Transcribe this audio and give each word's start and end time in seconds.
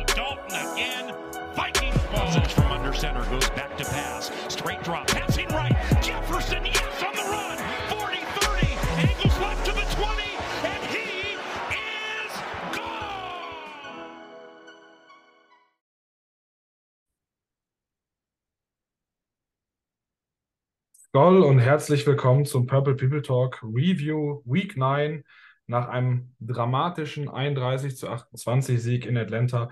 again. 0.61 1.13
Vikings 1.55 1.97
ball. 2.11 2.31
from 2.49 2.71
under 2.71 2.93
center 2.93 3.23
goes 3.29 3.49
back 3.51 3.75
to 3.77 3.85
pass. 3.85 4.31
Straight 4.47 4.83
drop. 4.83 5.07
Passing 5.07 5.47
right. 5.49 5.75
Jefferson, 6.01 6.65
yes, 6.65 7.03
on 7.03 7.15
the 7.15 7.23
run. 7.29 7.57
40-30. 7.89 9.09
Angles 9.09 9.39
left 9.39 9.65
to 9.65 9.71
the 9.73 9.85
20. 9.95 10.23
And 10.63 10.83
he 10.85 11.35
is 11.73 12.31
gone. 12.73 14.05
Goll 21.13 21.43
und 21.43 21.59
herzlich 21.59 22.05
willkommen 22.05 22.45
zum 22.45 22.67
Purple 22.67 22.95
People 22.95 23.21
Talk 23.21 23.59
Review 23.63 24.41
Week 24.45 24.77
9 24.77 25.23
nach 25.67 25.87
einem 25.87 26.33
dramatischen 26.39 27.29
31 27.29 27.97
zu 27.97 28.09
28 28.09 28.81
Sieg 28.81 29.05
in 29.05 29.17
Atlanta 29.17 29.69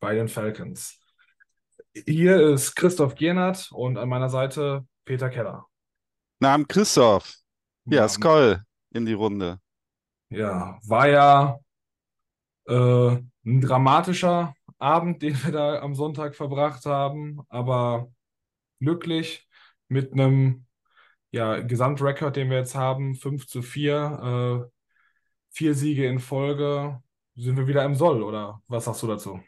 bei 0.00 0.14
den 0.14 0.28
Falcons. 0.28 0.98
Hier 2.06 2.40
ist 2.40 2.74
Christoph 2.74 3.14
Giernert 3.14 3.70
und 3.72 3.98
an 3.98 4.08
meiner 4.08 4.30
Seite 4.30 4.86
Peter 5.04 5.28
Keller. 5.28 5.66
Namen 6.40 6.66
Christoph. 6.66 7.34
Ja. 7.84 8.08
Skoll 8.08 8.62
in 8.90 9.06
die 9.06 9.12
Runde. 9.12 9.60
Ja, 10.30 10.78
war 10.86 11.08
ja 11.08 11.58
äh, 12.66 13.16
ein 13.44 13.60
dramatischer 13.60 14.54
Abend, 14.78 15.22
den 15.22 15.42
wir 15.44 15.52
da 15.52 15.80
am 15.80 15.94
Sonntag 15.94 16.34
verbracht 16.34 16.86
haben, 16.86 17.40
aber 17.48 18.10
glücklich 18.80 19.46
mit 19.88 20.12
einem 20.12 20.66
ja, 21.32 21.60
Gesamtrekord, 21.60 22.36
den 22.36 22.50
wir 22.50 22.58
jetzt 22.58 22.74
haben, 22.74 23.14
5 23.14 23.46
zu 23.46 23.62
4, 23.62 24.64
äh, 24.66 24.70
vier 25.50 25.74
Siege 25.74 26.06
in 26.06 26.20
Folge, 26.20 27.00
sind 27.36 27.56
wir 27.56 27.66
wieder 27.66 27.84
im 27.84 27.94
Soll, 27.94 28.22
oder 28.22 28.62
was 28.68 28.84
sagst 28.84 29.02
du 29.02 29.06
dazu? 29.06 29.40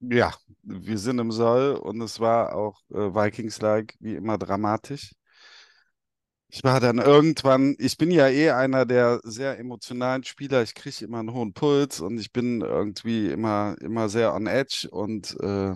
Ja, 0.00 0.34
wir 0.62 0.98
sind 0.98 1.18
im 1.18 1.30
Soll 1.32 1.74
und 1.76 2.00
es 2.02 2.20
war 2.20 2.54
auch 2.54 2.80
äh, 2.90 2.94
Vikings-like 3.14 3.96
wie 4.00 4.14
immer 4.14 4.36
dramatisch. 4.38 5.12
Ich 6.52 6.64
war 6.64 6.80
dann 6.80 6.98
irgendwann, 6.98 7.76
ich 7.78 7.96
bin 7.96 8.10
ja 8.10 8.28
eh 8.28 8.50
einer 8.50 8.84
der 8.84 9.20
sehr 9.22 9.58
emotionalen 9.58 10.24
Spieler, 10.24 10.62
ich 10.62 10.74
kriege 10.74 11.04
immer 11.04 11.20
einen 11.20 11.32
hohen 11.32 11.52
Puls 11.54 12.00
und 12.00 12.18
ich 12.18 12.32
bin 12.32 12.60
irgendwie 12.60 13.28
immer, 13.30 13.76
immer 13.80 14.08
sehr 14.08 14.34
on 14.34 14.46
edge 14.48 14.88
und 14.90 15.36
äh, 15.40 15.74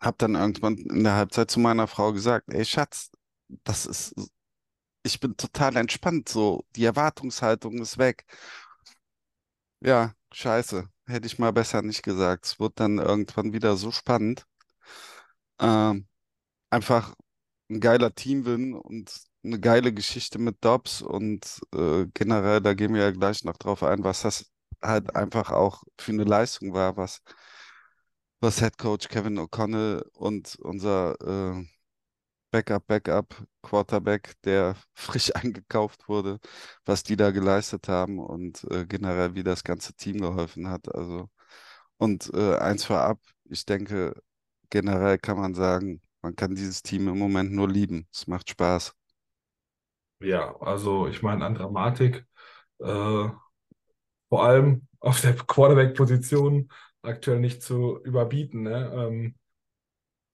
habe 0.00 0.16
dann 0.18 0.34
irgendwann 0.34 0.76
in 0.78 1.04
der 1.04 1.14
Halbzeit 1.16 1.50
zu 1.50 1.60
meiner 1.60 1.86
Frau 1.88 2.12
gesagt, 2.12 2.52
ey 2.52 2.64
Schatz, 2.64 3.10
das 3.64 3.86
ist, 3.86 4.14
ich 5.04 5.20
bin 5.20 5.36
total 5.36 5.76
entspannt, 5.76 6.28
so, 6.28 6.64
die 6.76 6.84
Erwartungshaltung 6.84 7.78
ist 7.80 7.98
weg. 7.98 8.26
Ja, 9.80 10.14
scheiße. 10.32 10.88
Hätte 11.08 11.26
ich 11.26 11.40
mal 11.40 11.52
besser 11.52 11.82
nicht 11.82 12.04
gesagt. 12.04 12.46
Es 12.46 12.60
wird 12.60 12.78
dann 12.78 12.98
irgendwann 12.98 13.52
wieder 13.52 13.76
so 13.76 13.90
spannend. 13.90 14.46
Ähm, 15.60 16.06
einfach 16.70 17.14
ein 17.70 17.80
geiler 17.80 18.14
Teamwin 18.14 18.74
und 18.74 19.12
eine 19.44 19.60
geile 19.60 19.92
Geschichte 19.94 20.38
mit 20.38 20.58
Dobbs 20.64 21.02
und 21.02 21.60
äh, 21.74 22.06
generell, 22.14 22.60
da 22.62 22.74
gehen 22.74 22.94
wir 22.94 23.02
ja 23.02 23.10
gleich 23.12 23.44
noch 23.44 23.56
drauf 23.58 23.82
ein, 23.82 24.04
was 24.04 24.22
das 24.22 24.50
halt 24.82 25.16
einfach 25.16 25.50
auch 25.52 25.84
für 26.00 26.12
eine 26.12 26.24
Leistung 26.24 26.74
war, 26.74 26.96
was, 26.96 27.22
was 28.40 28.58
Head 28.60 28.78
Coach 28.78 29.08
Kevin 29.08 29.38
O'Connell 29.38 30.02
und 30.14 30.56
unser 30.60 31.14
äh, 31.20 31.64
Backup, 32.50 32.86
Backup, 32.86 33.34
Quarterback, 33.62 34.34
der 34.44 34.76
frisch 34.94 35.34
eingekauft 35.34 36.08
wurde, 36.08 36.38
was 36.84 37.02
die 37.02 37.16
da 37.16 37.30
geleistet 37.30 37.88
haben 37.88 38.18
und 38.18 38.64
äh, 38.70 38.86
generell, 38.86 39.34
wie 39.34 39.42
das 39.44 39.64
ganze 39.64 39.94
Team 39.94 40.20
geholfen 40.20 40.68
hat. 40.68 40.94
Also, 40.94 41.28
und 41.98 42.30
äh, 42.34 42.56
eins 42.58 42.84
vorab, 42.84 43.20
ich 43.44 43.64
denke, 43.66 44.14
generell 44.70 45.18
kann 45.18 45.38
man 45.38 45.54
sagen, 45.54 46.00
man 46.22 46.36
kann 46.36 46.54
dieses 46.54 46.82
Team 46.82 47.08
im 47.08 47.18
Moment 47.18 47.52
nur 47.52 47.68
lieben. 47.68 48.08
Es 48.12 48.26
macht 48.26 48.50
Spaß. 48.50 48.94
Ja, 50.20 50.56
also 50.60 51.06
ich 51.06 51.22
meine 51.22 51.44
an 51.44 51.54
Dramatik, 51.54 52.26
äh, 52.80 52.84
vor 54.28 54.44
allem 54.44 54.86
auf 55.00 55.20
der 55.20 55.34
Quarterback-Position 55.34 56.70
aktuell 57.02 57.40
nicht 57.40 57.62
zu 57.62 57.98
überbieten. 58.02 58.62
Ne? 58.62 58.92
Ähm, 58.94 59.34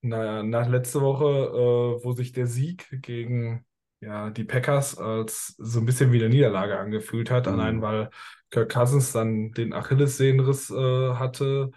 naja, 0.09 0.43
nach 0.43 0.67
letzte 0.67 1.01
Woche, 1.01 1.25
äh, 1.25 2.03
wo 2.05 2.11
sich 2.13 2.31
der 2.31 2.47
Sieg 2.47 2.87
gegen 3.01 3.65
ja, 4.01 4.29
die 4.29 4.43
Packers 4.43 4.97
als 4.97 5.55
so 5.57 5.79
ein 5.79 5.85
bisschen 5.85 6.11
wie 6.11 6.19
eine 6.23 6.29
Niederlage 6.29 6.77
angefühlt 6.79 7.31
hat, 7.31 7.47
Mhm. 7.47 7.53
allein 7.53 7.81
weil 7.81 8.09
Kirk 8.51 8.71
Cousins 8.71 9.11
dann 9.13 9.51
den 9.51 9.73
Achillessehnenriss 9.73 10.69
äh, 10.69 11.13
hatte. 11.15 11.71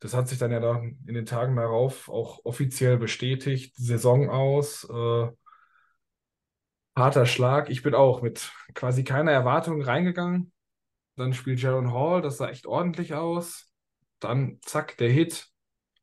Das 0.00 0.14
hat 0.14 0.28
sich 0.28 0.38
dann 0.38 0.50
ja 0.52 0.60
dann 0.60 0.98
in 1.06 1.14
den 1.14 1.26
Tagen 1.26 1.56
darauf 1.56 2.08
auch 2.08 2.44
offiziell 2.44 2.98
bestätigt, 2.98 3.74
Saison 3.76 4.30
aus. 4.30 4.84
Äh, 4.90 5.28
harter 6.96 7.26
Schlag. 7.26 7.70
Ich 7.70 7.82
bin 7.82 7.94
auch 7.94 8.22
mit 8.22 8.52
quasi 8.74 9.04
keiner 9.04 9.32
Erwartung 9.32 9.82
reingegangen. 9.82 10.52
Dann 11.16 11.34
spielt 11.34 11.62
Jaron 11.62 11.92
Hall, 11.94 12.22
das 12.22 12.38
sah 12.38 12.50
echt 12.50 12.66
ordentlich 12.66 13.14
aus. 13.14 13.72
Dann 14.20 14.60
zack, 14.62 14.98
der 14.98 15.10
Hit 15.10 15.48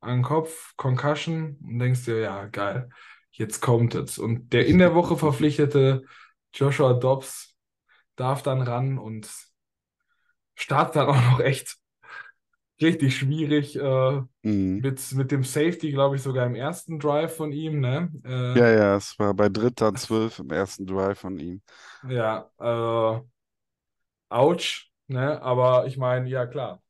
an 0.01 0.17
den 0.19 0.23
Kopf, 0.23 0.75
Concussion 0.77 1.57
und 1.63 1.79
denkst 1.79 2.05
dir, 2.05 2.19
ja, 2.21 2.45
geil, 2.47 2.89
jetzt 3.31 3.61
kommt 3.61 3.95
es. 3.95 4.17
Und 4.19 4.53
der 4.53 4.65
in 4.67 4.79
der 4.79 4.95
Woche 4.95 5.17
verpflichtete 5.17 6.03
Joshua 6.53 6.93
Dobbs 6.93 7.55
darf 8.15 8.43
dann 8.43 8.61
ran 8.61 8.97
und 8.99 9.29
startet 10.55 10.95
dann 10.97 11.07
auch 11.07 11.31
noch 11.31 11.39
echt 11.39 11.77
richtig 12.81 13.17
schwierig 13.17 13.75
äh, 13.77 14.21
Mhm. 14.43 14.83
mit, 14.83 15.11
mit 15.13 15.31
dem 15.31 15.43
Safety, 15.43 15.91
glaube 15.91 16.15
ich, 16.15 16.21
sogar 16.23 16.45
im 16.45 16.55
ersten 16.55 16.99
Drive 16.99 17.35
von 17.35 17.51
ihm, 17.51 17.79
ne? 17.81 18.11
Äh, 18.23 18.59
Ja, 18.59 18.69
ja, 18.69 18.95
es 18.97 19.17
war 19.19 19.33
bei 19.33 19.49
Dritter 19.49 19.93
Zwölf 19.95 20.39
im 20.39 20.49
ersten 20.51 20.85
Drive 20.85 21.19
von 21.19 21.37
ihm. 21.39 21.61
Ja, 22.01 22.51
äh, 22.59 23.21
ouch, 24.29 24.89
ne? 25.07 25.41
Aber 25.41 25.85
ich 25.87 25.97
meine, 25.97 26.29
ja 26.29 26.45
klar, 26.47 26.81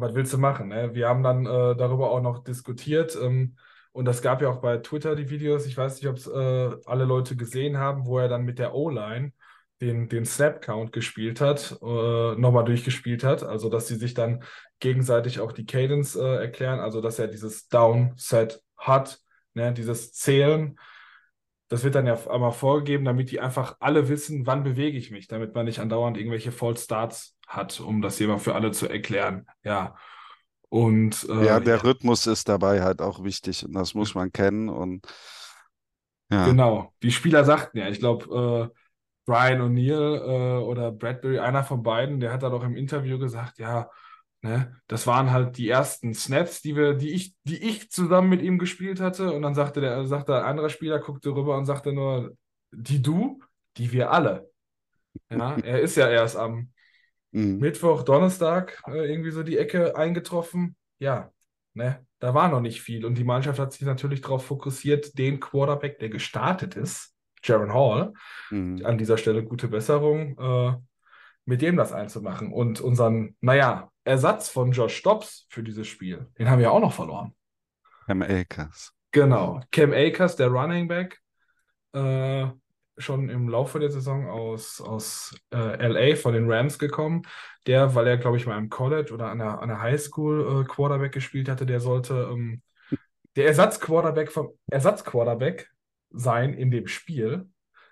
was 0.00 0.14
willst 0.14 0.32
du 0.32 0.38
machen, 0.38 0.68
ne? 0.68 0.94
Wir 0.94 1.08
haben 1.08 1.22
dann 1.22 1.46
äh, 1.46 1.76
darüber 1.76 2.10
auch 2.10 2.20
noch 2.20 2.44
diskutiert 2.44 3.16
ähm, 3.20 3.56
und 3.92 4.04
das 4.04 4.22
gab 4.22 4.42
ja 4.42 4.48
auch 4.48 4.60
bei 4.60 4.78
Twitter 4.78 5.16
die 5.16 5.30
Videos, 5.30 5.66
ich 5.66 5.76
weiß 5.76 5.96
nicht, 5.96 6.08
ob 6.08 6.16
es 6.16 6.26
äh, 6.26 6.76
alle 6.86 7.04
Leute 7.04 7.36
gesehen 7.36 7.78
haben, 7.78 8.06
wo 8.06 8.18
er 8.18 8.28
dann 8.28 8.44
mit 8.44 8.58
der 8.58 8.74
O-Line 8.74 9.32
den, 9.80 10.08
den 10.08 10.24
Snap-Count 10.24 10.92
gespielt 10.92 11.40
hat, 11.40 11.78
äh, 11.82 12.34
nochmal 12.34 12.64
durchgespielt 12.64 13.24
hat, 13.24 13.42
also 13.42 13.68
dass 13.68 13.86
sie 13.88 13.96
sich 13.96 14.14
dann 14.14 14.42
gegenseitig 14.80 15.40
auch 15.40 15.52
die 15.52 15.66
Cadence 15.66 16.16
äh, 16.16 16.36
erklären, 16.36 16.80
also 16.80 17.00
dass 17.00 17.18
er 17.18 17.28
dieses 17.28 17.68
Down-Set 17.68 18.62
hat, 18.76 19.20
ne? 19.54 19.72
Dieses 19.72 20.12
Zählen. 20.12 20.78
Das 21.68 21.84
wird 21.84 21.94
dann 21.94 22.06
ja 22.06 22.14
einmal 22.28 22.52
vorgegeben, 22.52 23.04
damit 23.04 23.30
die 23.30 23.40
einfach 23.40 23.76
alle 23.80 24.08
wissen, 24.08 24.46
wann 24.46 24.64
bewege 24.64 24.96
ich 24.96 25.10
mich, 25.10 25.28
damit 25.28 25.54
man 25.54 25.66
nicht 25.66 25.80
andauernd 25.80 26.16
irgendwelche 26.16 26.50
False 26.50 26.82
Starts 26.84 27.37
hat, 27.48 27.80
um 27.80 28.02
das 28.02 28.18
hier 28.18 28.28
mal 28.28 28.38
für 28.38 28.54
alle 28.54 28.70
zu 28.70 28.88
erklären. 28.88 29.46
Ja. 29.64 29.96
Und 30.68 31.26
äh, 31.28 31.46
Ja, 31.46 31.60
der 31.60 31.82
Rhythmus 31.82 32.26
ist 32.26 32.48
dabei 32.48 32.82
halt 32.82 33.00
auch 33.00 33.24
wichtig 33.24 33.64
und 33.64 33.72
das 33.72 33.94
muss 33.94 34.14
man 34.14 34.30
kennen 34.30 34.68
und 34.68 35.06
ja. 36.30 36.46
Genau. 36.46 36.92
Die 37.02 37.10
Spieler 37.10 37.44
sagten 37.44 37.78
ja, 37.78 37.88
ich 37.88 38.00
glaube, 38.00 38.70
äh, 38.70 38.78
Brian 39.24 39.60
O'Neill 39.62 40.16
äh, 40.16 40.62
oder 40.62 40.92
Bradbury, 40.92 41.38
einer 41.38 41.64
von 41.64 41.82
beiden, 41.82 42.20
der 42.20 42.32
hat 42.32 42.42
da 42.42 42.50
doch 42.50 42.62
im 42.64 42.76
Interview 42.76 43.18
gesagt, 43.18 43.58
ja, 43.58 43.90
ne, 44.42 44.76
das 44.88 45.06
waren 45.06 45.30
halt 45.30 45.56
die 45.56 45.68
ersten 45.68 46.14
Snaps, 46.14 46.60
die 46.62 46.76
wir, 46.76 46.94
die 46.94 47.10
ich, 47.12 47.34
die 47.44 47.62
ich 47.62 47.90
zusammen 47.90 48.28
mit 48.28 48.42
ihm 48.42 48.58
gespielt 48.58 49.00
hatte. 49.00 49.32
Und 49.32 49.42
dann 49.42 49.54
sagte 49.54 49.80
der, 49.80 50.06
sagte 50.06 50.36
ein 50.36 50.44
anderer 50.44 50.68
Spieler, 50.70 50.98
guckte 50.98 51.30
rüber 51.30 51.56
und 51.56 51.64
sagte 51.66 51.92
nur, 51.92 52.36
die 52.70 53.02
du, 53.02 53.40
die 53.76 53.92
wir 53.92 54.10
alle. 54.12 54.50
Ja, 55.30 55.56
er 55.58 55.80
ist 55.80 55.96
ja 55.96 56.08
erst 56.08 56.36
am 56.36 56.72
Mhm. 57.32 57.58
Mittwoch, 57.58 58.02
Donnerstag 58.02 58.82
äh, 58.86 59.10
irgendwie 59.10 59.30
so 59.30 59.42
die 59.42 59.58
Ecke 59.58 59.96
eingetroffen. 59.96 60.76
Ja, 60.98 61.30
ne, 61.74 62.04
da 62.18 62.34
war 62.34 62.48
noch 62.48 62.60
nicht 62.60 62.80
viel. 62.82 63.04
Und 63.04 63.16
die 63.16 63.24
Mannschaft 63.24 63.58
hat 63.58 63.72
sich 63.72 63.82
natürlich 63.82 64.20
darauf 64.20 64.44
fokussiert, 64.46 65.18
den 65.18 65.40
Quarterback, 65.40 65.98
der 65.98 66.08
gestartet 66.08 66.76
ist, 66.76 67.14
Jaron 67.42 67.72
Hall, 67.72 68.12
Mhm. 68.50 68.84
an 68.84 68.98
dieser 68.98 69.18
Stelle 69.18 69.44
gute 69.44 69.68
Besserung, 69.68 70.38
äh, 70.38 70.76
mit 71.44 71.62
dem 71.62 71.76
das 71.76 71.92
einzumachen 71.92 72.52
und 72.52 72.80
unseren, 72.80 73.36
naja, 73.40 73.90
Ersatz 74.04 74.48
von 74.48 74.72
Josh 74.72 75.02
Dobbs 75.02 75.46
für 75.50 75.62
dieses 75.62 75.86
Spiel, 75.86 76.28
den 76.38 76.48
haben 76.48 76.60
wir 76.60 76.72
auch 76.72 76.80
noch 76.80 76.92
verloren. 76.92 77.34
Cam 78.06 78.22
Akers. 78.22 78.92
Genau. 79.12 79.60
Cam 79.70 79.92
Akers, 79.92 80.36
der 80.36 80.48
Running 80.48 80.88
Back, 80.88 81.20
äh, 81.92 82.46
schon 82.98 83.28
im 83.28 83.48
Laufe 83.48 83.78
der 83.78 83.90
Saison 83.90 84.28
aus, 84.28 84.80
aus 84.80 85.34
äh, 85.52 85.86
LA 85.86 86.16
von 86.16 86.34
den 86.34 86.50
Rams 86.50 86.78
gekommen. 86.78 87.22
Der, 87.66 87.94
weil 87.94 88.06
er, 88.06 88.16
glaube 88.16 88.36
ich, 88.36 88.46
mal 88.46 88.58
im 88.58 88.70
College 88.70 89.12
oder 89.12 89.30
an 89.30 89.38
der, 89.38 89.60
an 89.60 89.68
der 89.68 89.80
Highschool 89.80 90.62
äh, 90.62 90.64
Quarterback 90.64 91.12
gespielt 91.12 91.48
hatte, 91.48 91.66
der 91.66 91.80
sollte 91.80 92.28
ähm, 92.32 92.62
der 93.36 93.46
Ersatzquarterback 93.46 94.32
vom 94.32 94.50
Ersatzquarterback 94.70 95.70
sein 96.10 96.54
in 96.54 96.70
dem 96.70 96.86
Spiel. 96.86 97.48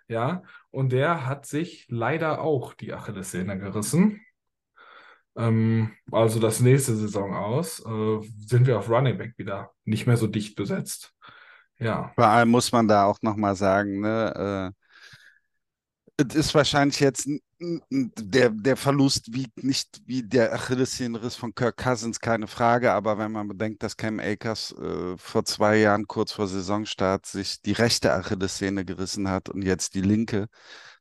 Ja, 0.09 0.43
und 0.71 0.93
der 0.93 1.27
hat 1.27 1.47
sich 1.47 1.87
leider 1.89 2.41
auch 2.41 2.75
die 2.75 2.93
Achillessehne 2.93 3.59
gerissen. 3.59 4.21
Ähm, 5.37 5.93
also 6.11 6.41
das 6.41 6.61
nächste 6.61 6.95
Saison 6.95 7.35
aus, 7.35 7.81
äh, 7.81 8.21
sind 8.39 8.67
wir 8.67 8.79
auf 8.79 8.89
Running 8.89 9.19
Back 9.19 9.35
wieder 9.37 9.73
nicht 9.85 10.07
mehr 10.07 10.17
so 10.17 10.27
dicht 10.27 10.57
besetzt. 10.57 11.13
Ja. 11.79 12.13
Vor 12.15 12.27
allem 12.27 12.49
muss 12.49 12.73
man 12.73 12.89
da 12.89 13.05
auch 13.05 13.19
nochmal 13.21 13.55
sagen, 13.55 14.01
ne, 14.01 14.73
äh, 14.73 14.86
es 16.19 16.35
ist 16.35 16.55
wahrscheinlich 16.55 17.01
jetzt 17.01 17.29
der, 17.59 18.51
der 18.51 18.77
Verlust 18.77 19.33
wiegt 19.35 19.63
nicht 19.63 20.01
wie 20.07 20.23
der 20.23 20.53
Achillessehnenriss 20.53 21.37
von 21.37 21.55
Kirk 21.55 21.77
Cousins, 21.77 22.21
keine 22.21 22.47
Frage. 22.47 22.93
Aber 22.93 23.19
wenn 23.19 23.33
man 23.33 23.49
bedenkt, 23.49 23.83
dass 23.83 23.97
Cam 23.97 24.21
Akers 24.21 24.73
äh, 24.73 25.17
vor 25.17 25.45
zwei 25.45 25.77
Jahren, 25.77 26.07
kurz 26.07 26.33
vor 26.33 26.49
Saisonstart, 26.49 27.27
sich 27.27 27.61
die 27.63 27.73
rechte 27.73 28.13
Achillessehne 28.13 28.85
gerissen 28.85 29.31
hat 29.31 29.49
und 29.49 29.63
jetzt 29.63 29.95
die 29.95 30.03
linke, 30.03 30.49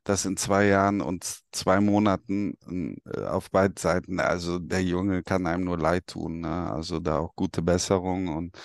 das 0.04 0.24
in 0.24 0.36
zwei 0.36 0.66
Jahren 0.66 1.00
und 1.00 1.24
zwei 1.52 1.80
Monaten 1.80 2.56
äh, 3.04 3.24
auf 3.24 3.50
beiden 3.50 3.76
Seiten, 3.76 4.20
also 4.20 4.58
der 4.58 4.82
Junge 4.82 5.22
kann 5.22 5.46
einem 5.46 5.64
nur 5.64 5.78
leid 5.78 6.06
tun. 6.06 6.40
Ne? 6.40 6.70
Also 6.70 7.00
da 7.00 7.18
auch 7.18 7.34
gute 7.36 7.62
Besserung 7.62 8.28
und 8.28 8.56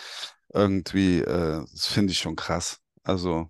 irgendwie, 0.53 1.19
äh, 1.19 1.63
das 1.71 1.88
finde 1.88 2.12
ich 2.12 2.19
schon 2.19 2.36
krass. 2.36 2.80
Also. 3.03 3.50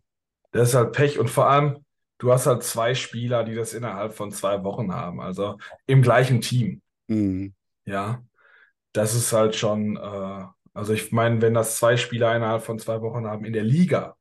Das 0.51 0.69
ist 0.69 0.75
halt 0.75 0.93
Pech 0.93 1.19
und 1.19 1.29
vor 1.29 1.49
allem, 1.49 1.83
du 2.21 2.31
hast 2.31 2.45
halt 2.45 2.61
zwei 2.61 2.93
Spieler, 2.93 3.43
die 3.43 3.55
das 3.55 3.73
innerhalb 3.73 4.13
von 4.13 4.31
zwei 4.31 4.63
Wochen 4.63 4.93
haben, 4.93 5.19
also 5.19 5.57
im 5.87 6.03
gleichen 6.03 6.39
Team. 6.39 6.83
Mhm. 7.07 7.55
Ja, 7.83 8.23
das 8.93 9.15
ist 9.15 9.33
halt 9.33 9.55
schon, 9.55 9.97
äh, 9.97 10.45
also 10.73 10.93
ich 10.93 11.11
meine, 11.11 11.41
wenn 11.41 11.55
das 11.55 11.77
zwei 11.77 11.97
Spieler 11.97 12.35
innerhalb 12.35 12.61
von 12.61 12.77
zwei 12.77 13.01
Wochen 13.01 13.25
haben 13.25 13.43
in 13.43 13.53
der 13.53 13.63
Liga, 13.63 14.15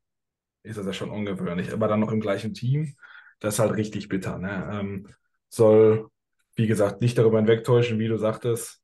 ist 0.63 0.79
das 0.79 0.87
ja 0.87 0.95
schon 0.95 1.11
ungewöhnlich, 1.11 1.75
aber 1.75 1.89
dann 1.89 2.01
noch 2.01 2.11
im 2.11 2.21
gleichen 2.21 2.55
Team, 2.55 2.97
das 3.39 3.55
ist 3.55 3.61
halt 3.61 3.77
richtig 3.77 4.09
bitter. 4.09 4.39
Ne? 4.39 4.71
Ähm, 4.73 5.15
soll, 5.51 6.09
wie 6.55 6.67
gesagt, 6.67 7.03
nicht 7.03 7.19
darüber 7.19 7.37
hinwegtäuschen, 7.37 7.99
wie 7.99 8.09
du 8.09 8.17
sagtest, 8.17 8.81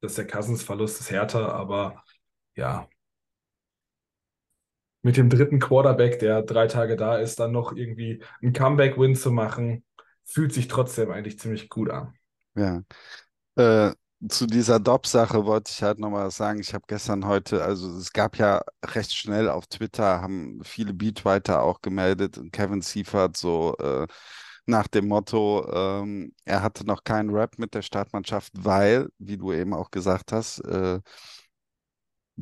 dass 0.00 0.16
der 0.16 0.26
Cousins-Verlust 0.26 0.98
ist 0.98 1.12
härter, 1.12 1.54
aber 1.54 2.02
ja, 2.56 2.88
mit 5.08 5.16
dem 5.16 5.30
dritten 5.30 5.58
Quarterback, 5.58 6.18
der 6.18 6.42
drei 6.42 6.66
Tage 6.66 6.94
da 6.94 7.16
ist, 7.16 7.40
dann 7.40 7.50
noch 7.50 7.72
irgendwie 7.72 8.22
einen 8.42 8.52
Comeback-Win 8.52 9.16
zu 9.16 9.32
machen, 9.32 9.82
fühlt 10.26 10.52
sich 10.52 10.68
trotzdem 10.68 11.10
eigentlich 11.10 11.38
ziemlich 11.38 11.70
gut 11.70 11.88
an. 11.88 12.12
Ja. 12.54 12.82
Äh, 13.56 13.94
zu 14.28 14.46
dieser 14.46 14.78
Dobbs-Sache 14.78 15.46
wollte 15.46 15.72
ich 15.72 15.82
halt 15.82 15.98
nochmal 15.98 16.30
sagen. 16.30 16.60
Ich 16.60 16.74
habe 16.74 16.84
gestern 16.86 17.26
heute, 17.26 17.64
also 17.64 17.96
es 17.96 18.12
gab 18.12 18.36
ja 18.36 18.60
recht 18.84 19.14
schnell 19.14 19.48
auf 19.48 19.66
Twitter, 19.66 20.20
haben 20.20 20.60
viele 20.62 20.92
Beatwriter 20.92 21.62
auch 21.62 21.80
gemeldet, 21.80 22.36
und 22.36 22.52
Kevin 22.52 22.82
Seifert 22.82 23.38
so 23.38 23.76
äh, 23.78 24.06
nach 24.66 24.88
dem 24.88 25.08
Motto, 25.08 25.66
ähm, 25.72 26.34
er 26.44 26.62
hatte 26.62 26.84
noch 26.84 27.02
keinen 27.02 27.30
Rap 27.30 27.58
mit 27.58 27.72
der 27.72 27.80
Startmannschaft, 27.80 28.52
weil, 28.58 29.08
wie 29.18 29.38
du 29.38 29.54
eben 29.54 29.72
auch 29.72 29.90
gesagt 29.90 30.32
hast, 30.32 30.58
äh, 30.66 31.00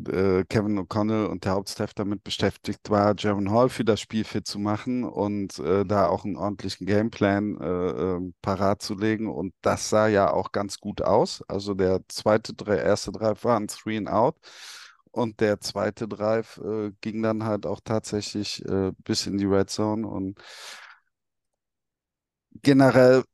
äh, 0.09 0.45
Kevin 0.49 0.79
O'Connell 0.79 1.27
und 1.27 1.45
der 1.45 1.53
Hauptstaff 1.53 1.95
damit 1.95 2.23
beschäftigt 2.25 2.91
war, 2.91 3.15
Jaron 3.17 3.51
Hall 3.51 3.69
für 3.69 3.85
das 3.85 4.01
Spiel 4.01 4.25
fit 4.25 4.47
zu 4.47 4.59
machen 4.59 5.05
und 5.05 5.59
äh, 5.59 5.85
da 5.85 6.09
auch 6.09 6.25
einen 6.25 6.37
ordentlichen 6.37 6.87
Gameplan 6.87 7.61
äh, 7.61 7.67
äh, 8.17 8.33
parat 8.43 8.83
zu 8.83 8.95
legen. 8.95 9.29
Und 9.29 9.55
das 9.63 9.89
sah 9.91 10.09
ja 10.09 10.31
auch 10.33 10.53
ganz 10.53 10.79
gut 10.79 11.03
aus. 11.03 11.43
Also 11.49 11.75
der 11.75 12.01
zweite, 12.09 12.55
der 12.55 12.83
erste 12.83 13.13
Drive 13.13 13.45
war 13.45 13.59
ein 13.59 13.69
Three 13.69 13.97
and 13.99 14.09
Out. 14.09 14.37
Und 15.11 15.41
der 15.41 15.61
zweite 15.61 16.07
Drive 16.09 16.59
äh, 16.59 16.93
ging 17.01 17.23
dann 17.23 17.45
halt 17.45 17.65
auch 17.65 17.81
tatsächlich 17.83 18.63
äh, 18.67 18.93
bis 19.05 19.27
in 19.27 19.39
die 19.39 19.47
Red 19.47 19.71
Zone. 19.71 20.07
Und 20.07 20.39
generell 22.63 23.25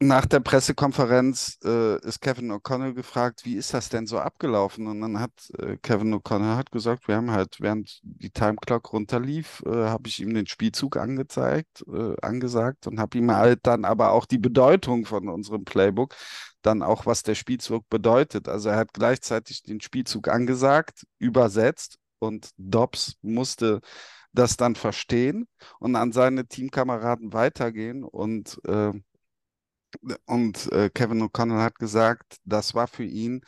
nach 0.00 0.26
der 0.26 0.40
Pressekonferenz 0.40 1.58
äh, 1.64 1.98
ist 2.00 2.20
Kevin 2.20 2.50
O'Connell 2.52 2.94
gefragt, 2.94 3.44
wie 3.44 3.54
ist 3.54 3.72
das 3.74 3.88
denn 3.88 4.06
so 4.06 4.18
abgelaufen? 4.18 4.86
Und 4.88 5.00
dann 5.00 5.20
hat 5.20 5.30
äh, 5.58 5.76
Kevin 5.82 6.14
O'Connell 6.14 6.56
hat 6.56 6.72
gesagt, 6.72 7.06
wir 7.08 7.16
haben 7.16 7.30
halt, 7.30 7.56
während 7.60 8.00
die 8.02 8.30
Timeclock 8.30 8.92
runterlief, 8.92 9.62
äh, 9.66 9.70
habe 9.70 10.08
ich 10.08 10.20
ihm 10.20 10.34
den 10.34 10.46
Spielzug 10.46 10.96
angezeigt, 10.96 11.84
äh, 11.86 12.16
angesagt 12.22 12.86
und 12.86 12.98
habe 12.98 13.18
ihm 13.18 13.30
halt 13.30 13.60
dann 13.62 13.84
aber 13.84 14.10
auch 14.12 14.26
die 14.26 14.38
Bedeutung 14.38 15.06
von 15.06 15.28
unserem 15.28 15.64
Playbook, 15.64 16.14
dann 16.62 16.82
auch 16.82 17.06
was 17.06 17.22
der 17.22 17.36
Spielzug 17.36 17.88
bedeutet. 17.88 18.48
Also 18.48 18.70
er 18.70 18.76
hat 18.76 18.92
gleichzeitig 18.94 19.62
den 19.62 19.80
Spielzug 19.80 20.28
angesagt, 20.28 21.04
übersetzt 21.18 21.98
und 22.18 22.50
Dobbs 22.56 23.14
musste 23.22 23.80
das 24.32 24.56
dann 24.56 24.74
verstehen 24.74 25.46
und 25.78 25.94
an 25.94 26.10
seine 26.12 26.46
Teamkameraden 26.46 27.32
weitergehen 27.32 28.02
und 28.02 28.60
äh, 28.66 28.92
und 30.26 30.70
äh, 30.72 30.90
Kevin 30.90 31.22
O'Connell 31.22 31.62
hat 31.62 31.78
gesagt, 31.78 32.38
das 32.44 32.74
war 32.74 32.86
für 32.86 33.04
ihn 33.04 33.42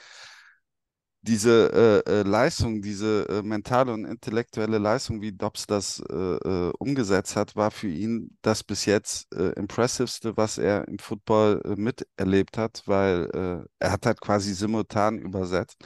diese 1.26 2.04
äh, 2.06 2.20
äh, 2.20 2.22
Leistung, 2.22 2.82
diese 2.82 3.28
äh, 3.28 3.42
mentale 3.42 3.92
und 3.92 4.04
intellektuelle 4.04 4.78
Leistung, 4.78 5.20
wie 5.20 5.32
Dobbs 5.32 5.66
das 5.66 6.00
äh, 6.08 6.14
äh, 6.14 6.72
umgesetzt 6.78 7.34
hat, 7.34 7.56
war 7.56 7.70
für 7.72 7.88
ihn 7.88 8.36
das 8.42 8.62
bis 8.62 8.84
jetzt 8.84 9.32
impressivste, 9.34 10.36
was 10.36 10.58
er 10.58 10.86
im 10.88 10.98
Football 10.98 11.62
miterlebt 11.76 12.58
hat, 12.58 12.82
weil 12.86 13.66
er 13.78 13.90
hat 13.92 14.06
halt 14.06 14.20
quasi 14.20 14.54
simultan 14.54 15.18
übersetzt. 15.18 15.78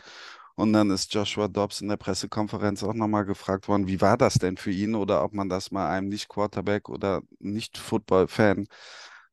Und 0.57 0.73
dann 0.75 0.91
ist 0.91 1.15
Joshua 1.15 1.49
Dobbs 1.49 1.81
in 1.81 1.89
der 1.89 1.97
Pressekonferenz 1.97 2.83
auch 2.83 2.93
nochmal 2.95 3.25
gefragt 3.25 3.67
worden, 3.69 3.87
wie 3.87 4.01
war 4.01 4.19
das 4.19 4.35
denn 4.35 4.57
für 4.59 4.71
ihn 4.71 4.95
oder 4.95 5.25
ob 5.25 5.33
man 5.33 5.49
das 5.49 5.71
mal 5.71 5.89
einem 5.91 6.09
Nicht-Quarterback 6.09 6.89
oder 6.91 7.23
Nicht-Football-Fan 7.39 8.67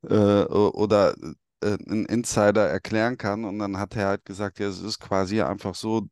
äh, 0.02 0.44
oder 0.44 1.14
äh, 1.62 1.76
ein 1.88 2.04
Insider 2.06 2.68
erklären 2.68 3.16
kann. 3.18 3.44
Und 3.44 3.58
dann 3.58 3.78
hat 3.78 3.96
er 3.96 4.08
halt 4.08 4.24
gesagt, 4.24 4.58
ja, 4.58 4.68
es 4.68 4.80
ist 4.80 5.00
quasi 5.00 5.42
einfach 5.42 5.74
so, 5.74 6.08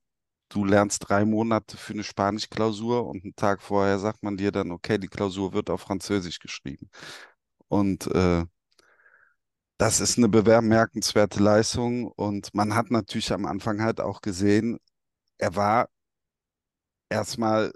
du 0.50 0.64
lernst 0.64 1.09
drei 1.09 1.25
Monate 1.25 1.76
für 1.76 1.93
eine 1.95 2.05
Spanisch-Klausur 2.05 3.07
und 3.09 3.25
einen 3.25 3.37
Tag 3.37 3.62
vorher 3.62 3.99
sagt 3.99 4.23
man 4.23 4.37
dir 4.37 4.52
dann, 4.52 4.71
okay, 4.73 4.99
die 4.99 5.09
Klausur 5.09 5.52
wird 5.52 5.71
auf 5.71 5.83
Französisch 5.83 6.38
geschrieben. 6.40 6.90
Und 7.69 8.07
äh, 8.14 8.45
das 9.78 10.00
ist 10.00 10.19
eine 10.19 10.28
bemerkenswerte 10.28 11.43
Leistung. 11.43 12.07
Und 12.07 12.55
man 12.55 12.75
hat 12.75 12.90
natürlich 12.90 13.33
am 13.33 13.47
Anfang 13.47 13.83
halt 13.83 14.00
auch 14.00 14.21
gesehen, 14.21 14.78
er 15.38 15.57
war 15.57 15.88
erstmal 17.09 17.73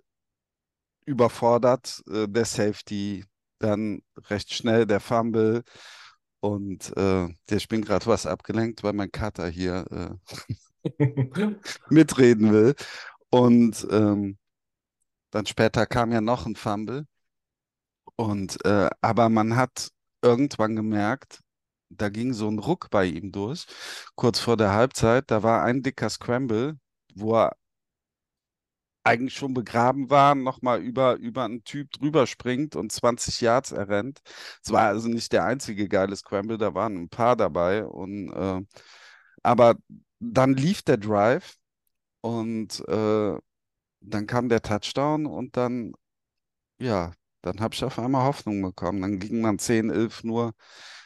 überfordert, 1.05 2.03
äh, 2.11 2.29
der 2.29 2.45
Safety, 2.45 3.25
dann 3.59 4.03
recht 4.31 4.53
schnell 4.55 4.87
der 4.87 5.01
Fumble, 5.01 5.63
und 6.41 6.97
äh, 6.97 7.29
ich 7.51 7.69
bin 7.69 7.83
gerade 7.83 8.07
was 8.07 8.27
abgelenkt, 8.27 8.83
weil 8.83 8.93
mein 8.95 9.13
Kater 9.13 9.49
hier 9.49 9.85
äh, 10.99 11.55
mitreden 11.91 12.53
will. 12.53 12.75
Und 13.31 13.87
ähm, 13.91 14.39
dann 15.31 15.47
später 15.47 15.87
kam 15.87 16.13
ja 16.13 16.21
noch 16.21 16.47
ein 16.47 16.57
Fumble. 16.57 17.07
Und 18.17 18.65
äh, 18.65 18.91
aber 19.01 19.29
man 19.29 19.57
hat 19.57 19.91
irgendwann 20.23 20.77
gemerkt, 20.77 21.41
da 21.89 22.09
ging 22.09 22.33
so 22.33 22.49
ein 22.49 22.59
Ruck 22.59 22.89
bei 22.91 23.07
ihm 23.07 23.33
durch. 23.33 23.67
Kurz 24.15 24.39
vor 24.41 24.57
der 24.57 24.73
Halbzeit, 24.73 25.31
da 25.31 25.43
war 25.43 25.63
ein 25.65 25.83
dicker 25.83 26.11
Scramble, 26.11 26.79
wo 27.15 27.37
er 27.37 27.57
eigentlich 29.05 29.35
schon 29.35 29.55
begraben 29.55 30.11
waren, 30.11 30.43
nochmal 30.43 30.81
über, 30.83 31.17
über 31.17 31.45
einen 31.45 31.65
Typ 31.65 31.91
drüber 31.93 32.27
springt 32.27 32.77
und 32.77 32.93
20 32.93 33.41
Yards 33.41 33.73
errennt. 33.73 34.21
Es 34.63 34.73
war 34.73 34.83
also 34.89 35.09
nicht 35.09 35.33
der 35.33 35.45
einzige 35.45 35.89
geile 35.89 36.17
Scramble, 36.17 36.59
da 36.59 36.75
waren 36.75 36.97
ein 36.97 37.09
paar 37.09 37.37
dabei. 37.37 37.85
Und, 37.85 38.33
äh, 38.33 38.61
aber 39.43 39.77
dann 40.21 40.55
lief 40.55 40.83
der 40.83 40.99
Drive 40.99 41.57
und 42.23 42.81
äh, 42.89 43.39
dann 44.03 44.27
kam 44.27 44.49
der 44.49 44.63
Touchdown 44.63 45.27
und 45.27 45.57
dann, 45.57 45.95
ja, 46.79 47.13
dann 47.43 47.61
habe 47.61 47.75
ich 47.75 47.85
auf 47.85 47.99
einmal 47.99 48.25
Hoffnung 48.27 48.63
bekommen. 48.63 49.03
Dann 49.03 49.19
ging 49.19 49.41
man 49.41 49.59
10, 49.59 49.91
11 49.91 50.25
nur 50.25 50.55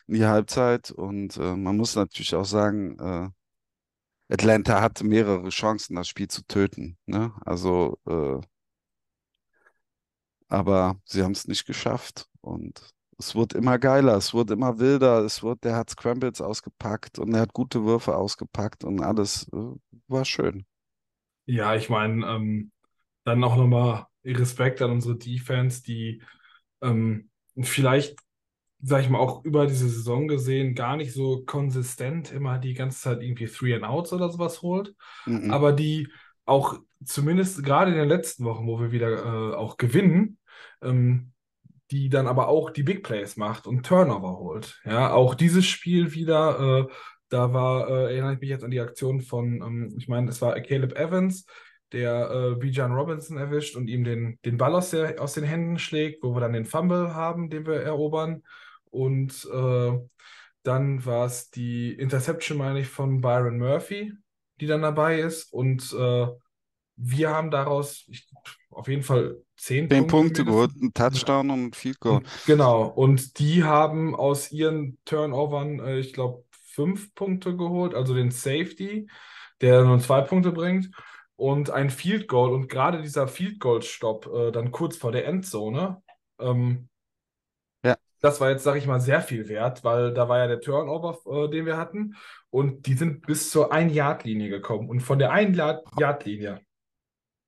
in 0.08 0.14
die 0.14 0.26
Halbzeit 0.26 0.90
und 0.90 1.36
äh, 1.38 1.56
man 1.56 1.76
muss 1.76 1.96
natürlich 1.96 2.34
auch 2.34 2.44
sagen, 2.44 2.98
äh, 2.98 3.30
Atlanta 4.30 4.80
hatte 4.82 5.04
mehrere 5.04 5.48
Chancen, 5.50 5.96
das 5.96 6.08
Spiel 6.08 6.28
zu 6.28 6.42
töten. 6.46 6.98
Ne? 7.06 7.32
Also, 7.44 7.98
äh, 8.06 8.40
aber 10.48 10.96
sie 11.04 11.22
haben 11.22 11.32
es 11.32 11.46
nicht 11.48 11.66
geschafft. 11.66 12.26
Und 12.40 12.90
Es 13.18 13.34
wurde 13.34 13.58
immer 13.58 13.78
geiler, 13.78 14.16
es 14.16 14.34
wurde 14.34 14.54
immer 14.54 14.78
wilder, 14.78 15.20
es 15.24 15.42
wurde, 15.42 15.60
der 15.64 15.76
hat 15.76 15.90
Scrambles 15.90 16.40
ausgepackt 16.40 17.18
und 17.18 17.32
er 17.34 17.42
hat 17.42 17.52
gute 17.52 17.84
Würfe 17.84 18.16
ausgepackt 18.16 18.84
und 18.84 19.02
alles 19.02 19.48
äh, 19.52 19.56
war 20.08 20.24
schön. 20.24 20.66
Ja, 21.46 21.74
ich 21.74 21.88
meine, 21.90 22.26
ähm, 22.26 22.72
dann 23.24 23.44
auch 23.44 23.56
nochmal 23.56 24.06
Respekt 24.24 24.82
an 24.82 24.90
unsere 24.92 25.16
Defense, 25.16 25.82
die 25.82 26.22
ähm, 26.82 27.30
vielleicht, 27.62 28.16
sag 28.86 29.02
ich 29.02 29.08
mal, 29.08 29.18
auch 29.18 29.44
über 29.44 29.66
diese 29.66 29.88
Saison 29.88 30.28
gesehen 30.28 30.74
gar 30.74 30.96
nicht 30.96 31.12
so 31.14 31.42
konsistent 31.46 32.32
immer 32.32 32.58
die 32.58 32.74
ganze 32.74 33.00
Zeit 33.00 33.22
irgendwie 33.22 33.46
Three 33.46 33.74
and 33.74 33.84
Outs 33.84 34.12
oder 34.12 34.28
sowas 34.30 34.60
holt, 34.62 34.94
Mhm. 35.26 35.50
aber 35.50 35.72
die 35.72 36.08
auch 36.44 36.78
zumindest 37.04 37.62
gerade 37.64 37.92
in 37.92 37.96
den 37.96 38.08
letzten 38.08 38.44
Wochen, 38.44 38.66
wo 38.66 38.78
wir 38.80 38.92
wieder 38.92 39.10
äh, 39.52 39.54
auch 39.54 39.78
gewinnen, 39.78 40.38
ähm, 40.82 41.32
die 41.90 42.08
dann 42.10 42.26
aber 42.26 42.48
auch 42.48 42.70
die 42.70 42.82
Big 42.82 43.02
Plays 43.02 43.36
macht 43.36 43.66
und 43.66 43.86
Turnover 43.86 44.38
holt. 44.38 44.80
Ja, 44.84 45.12
auch 45.12 45.34
dieses 45.34 45.66
Spiel 45.66 46.12
wieder, 46.12 46.86
äh, 46.88 46.92
da 47.30 47.52
war, 47.52 47.88
äh, 47.88 48.12
erinnere 48.12 48.34
ich 48.34 48.40
mich 48.40 48.50
jetzt 48.50 48.64
an 48.64 48.70
die 48.70 48.80
Aktion 48.80 49.20
von, 49.22 49.62
ähm, 49.62 49.94
ich 49.96 50.08
meine, 50.08 50.28
es 50.30 50.42
war 50.42 50.58
Caleb 50.60 50.98
Evans, 50.98 51.46
der 51.92 52.30
äh, 52.30 52.54
Bijan 52.56 52.92
Robinson 52.92 53.38
erwischt 53.38 53.76
und 53.76 53.88
ihm 53.88 54.04
den, 54.04 54.38
den 54.44 54.56
Ball 54.56 54.74
aus, 54.74 54.90
der, 54.90 55.20
aus 55.22 55.34
den 55.34 55.44
Händen 55.44 55.78
schlägt, 55.78 56.22
wo 56.22 56.34
wir 56.34 56.40
dann 56.40 56.52
den 56.52 56.64
Fumble 56.66 57.14
haben, 57.14 57.48
den 57.50 57.66
wir 57.66 57.80
erobern. 57.80 58.42
Und 58.94 59.46
äh, 59.52 59.98
dann 60.62 61.04
war 61.04 61.26
es 61.26 61.50
die 61.50 61.92
Interception, 61.92 62.58
meine 62.58 62.80
ich, 62.80 62.88
von 62.88 63.20
Byron 63.20 63.58
Murphy, 63.58 64.12
die 64.60 64.66
dann 64.66 64.82
dabei 64.82 65.20
ist. 65.20 65.52
Und 65.52 65.92
äh, 65.92 66.26
wir 66.96 67.30
haben 67.30 67.50
daraus 67.50 68.04
ich, 68.08 68.26
auf 68.70 68.88
jeden 68.88 69.02
Fall 69.02 69.36
zehn 69.56 69.88
Zehn 69.88 70.06
Punkte 70.06 70.06
Punkte 70.06 70.44
geholt, 70.44 70.70
ein 70.76 70.92
Touchdown 70.94 71.50
und 71.50 71.64
ein 71.66 71.72
Field 71.72 72.00
Goal. 72.00 72.22
Und, 72.22 72.28
genau, 72.44 72.84
und 72.86 73.38
die 73.38 73.64
haben 73.64 74.14
aus 74.14 74.50
ihren 74.52 74.98
Turnovern, 75.04 75.80
äh, 75.80 75.98
ich 75.98 76.12
glaube, 76.12 76.44
fünf 76.50 77.14
Punkte 77.14 77.56
geholt, 77.56 77.94
also 77.94 78.14
den 78.14 78.30
Safety, 78.30 79.08
der 79.60 79.84
nur 79.84 80.00
zwei 80.00 80.22
Punkte 80.22 80.52
bringt, 80.52 80.90
und 81.36 81.70
ein 81.70 81.90
Field 81.90 82.28
Goal. 82.28 82.52
Und 82.52 82.68
gerade 82.68 83.02
dieser 83.02 83.28
Field 83.28 83.60
Goal-Stopp, 83.60 84.26
äh, 84.34 84.52
dann 84.52 84.70
kurz 84.72 84.96
vor 84.96 85.12
der 85.12 85.26
Endzone, 85.26 86.02
ähm, 86.38 86.88
Ja. 86.88 86.93
Das 88.24 88.40
war 88.40 88.50
jetzt, 88.50 88.64
sage 88.64 88.78
ich 88.78 88.86
mal, 88.86 89.00
sehr 89.00 89.20
viel 89.20 89.48
wert, 89.48 89.84
weil 89.84 90.14
da 90.14 90.28
war 90.28 90.38
ja 90.38 90.46
der 90.46 90.60
Turnover, 90.60 91.18
äh, 91.26 91.50
den 91.50 91.66
wir 91.66 91.76
hatten, 91.76 92.16
und 92.48 92.86
die 92.86 92.94
sind 92.94 93.26
bis 93.26 93.50
zur 93.50 93.70
Ein-Yard-Linie 93.70 94.48
gekommen. 94.48 94.88
Und 94.88 95.00
von 95.00 95.18
der 95.18 95.30
Ein-Yard-Linie, 95.30 96.60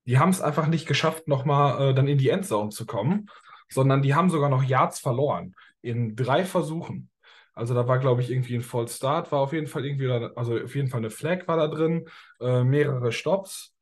die 0.05 0.19
haben 0.19 0.29
es 0.29 0.39
einfach 0.39 0.67
nicht 0.67 0.87
geschafft, 0.87 1.27
nochmal 1.27 1.89
äh, 1.91 1.93
dann 1.95 2.07
in 2.07 2.19
die 2.19 2.29
Endzone 2.29 2.69
zu 2.69 2.85
kommen, 2.85 3.27
sondern 3.69 4.03
die 4.03 4.13
haben 4.13 4.29
sogar 4.29 4.49
noch 4.49 4.63
Yards 4.63 4.99
verloren 4.99 5.55
in 5.81 6.15
drei 6.15 6.45
Versuchen. 6.45 7.09
Also 7.53 7.73
da 7.73 7.87
war, 7.87 7.97
glaube 7.97 8.21
ich, 8.21 8.29
irgendwie 8.29 8.55
ein 8.55 8.61
False 8.61 8.95
Start, 8.95 9.31
war 9.31 9.39
auf 9.39 9.53
jeden 9.53 9.65
Fall 9.65 9.83
irgendwie, 9.83 10.11
also 10.35 10.59
auf 10.59 10.75
jeden 10.75 10.89
Fall 10.89 10.99
eine 10.99 11.09
Flag 11.09 11.47
war 11.47 11.57
da 11.57 11.67
drin, 11.67 12.07
äh, 12.39 12.63
mehrere 12.63 13.11
Stops. 13.11 13.75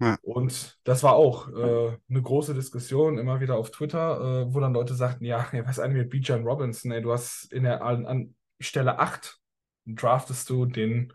Ja. 0.00 0.18
Und 0.22 0.80
das 0.84 1.02
war 1.02 1.12
auch 1.12 1.48
äh, 1.48 1.96
eine 2.08 2.22
große 2.22 2.54
Diskussion 2.54 3.18
immer 3.18 3.40
wieder 3.40 3.56
auf 3.56 3.70
Twitter, 3.70 4.46
äh, 4.48 4.54
wo 4.54 4.60
dann 4.60 4.72
Leute 4.72 4.94
sagten, 4.94 5.24
ja, 5.24 5.46
ey, 5.52 5.64
was 5.64 5.72
ist 5.72 5.80
eigentlich 5.80 6.04
mit 6.04 6.10
Bijan 6.10 6.44
Robinson? 6.44 6.90
Ey, 6.90 7.02
du 7.02 7.12
hast 7.12 7.52
in 7.52 7.64
der 7.64 7.82
an, 7.82 8.06
an 8.06 8.34
Stelle 8.58 8.98
8 8.98 9.38
draftest 9.86 10.48
du 10.48 10.66
den 10.66 11.12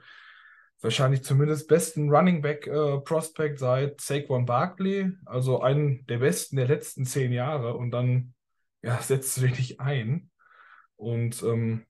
wahrscheinlich 0.82 1.24
zumindest 1.24 1.68
besten 1.68 2.10
Running 2.10 2.42
Back 2.42 2.68
äh, 2.68 3.00
Prospect 3.00 3.58
seit 3.58 4.01
Saquon 4.01 4.46
Barkley, 4.46 5.12
also 5.25 5.62
einen 5.62 6.06
der 6.06 6.20
besten 6.20 6.58
der 6.58 6.68
letzten 6.68 7.06
zehn 7.06 7.32
Jahre 7.32 7.75
und 7.75 7.92
dann 7.92 8.36
ja, 8.84 8.98
setzt 9.01 9.38
du 9.38 9.42
den 9.42 9.51
nicht 9.51 9.80
ein. 9.80 10.30
Und 10.96 11.42
ähm, 11.44 11.86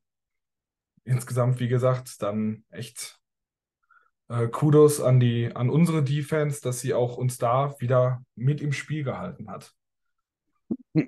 insgesamt, 1.03 1.59
wie 1.59 1.67
gesagt, 1.67 2.21
dann 2.21 2.63
echt 2.69 3.19
äh, 4.29 4.47
Kudos 4.47 5.01
an 5.01 5.19
die, 5.19 5.55
an 5.55 5.69
unsere 5.69 6.03
Defense, 6.03 6.61
dass 6.61 6.79
sie 6.79 6.93
auch 6.93 7.17
uns 7.17 7.37
da 7.37 7.75
wieder 7.79 8.23
mit 8.35 8.61
im 8.61 8.73
Spiel 8.73 9.03
gehalten 9.03 9.49
hat. 9.49 9.73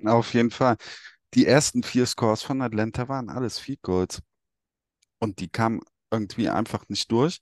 Auf 0.04 0.34
jeden 0.34 0.50
Fall. 0.50 0.76
Die 1.34 1.46
ersten 1.46 1.82
vier 1.82 2.06
Scores 2.06 2.42
von 2.42 2.62
Atlanta 2.62 3.08
waren 3.08 3.28
alles 3.28 3.58
Field 3.58 3.82
Goals. 3.82 4.22
Und 5.18 5.40
die 5.40 5.48
kamen 5.48 5.80
irgendwie 6.10 6.48
einfach 6.48 6.88
nicht 6.88 7.10
durch. 7.10 7.40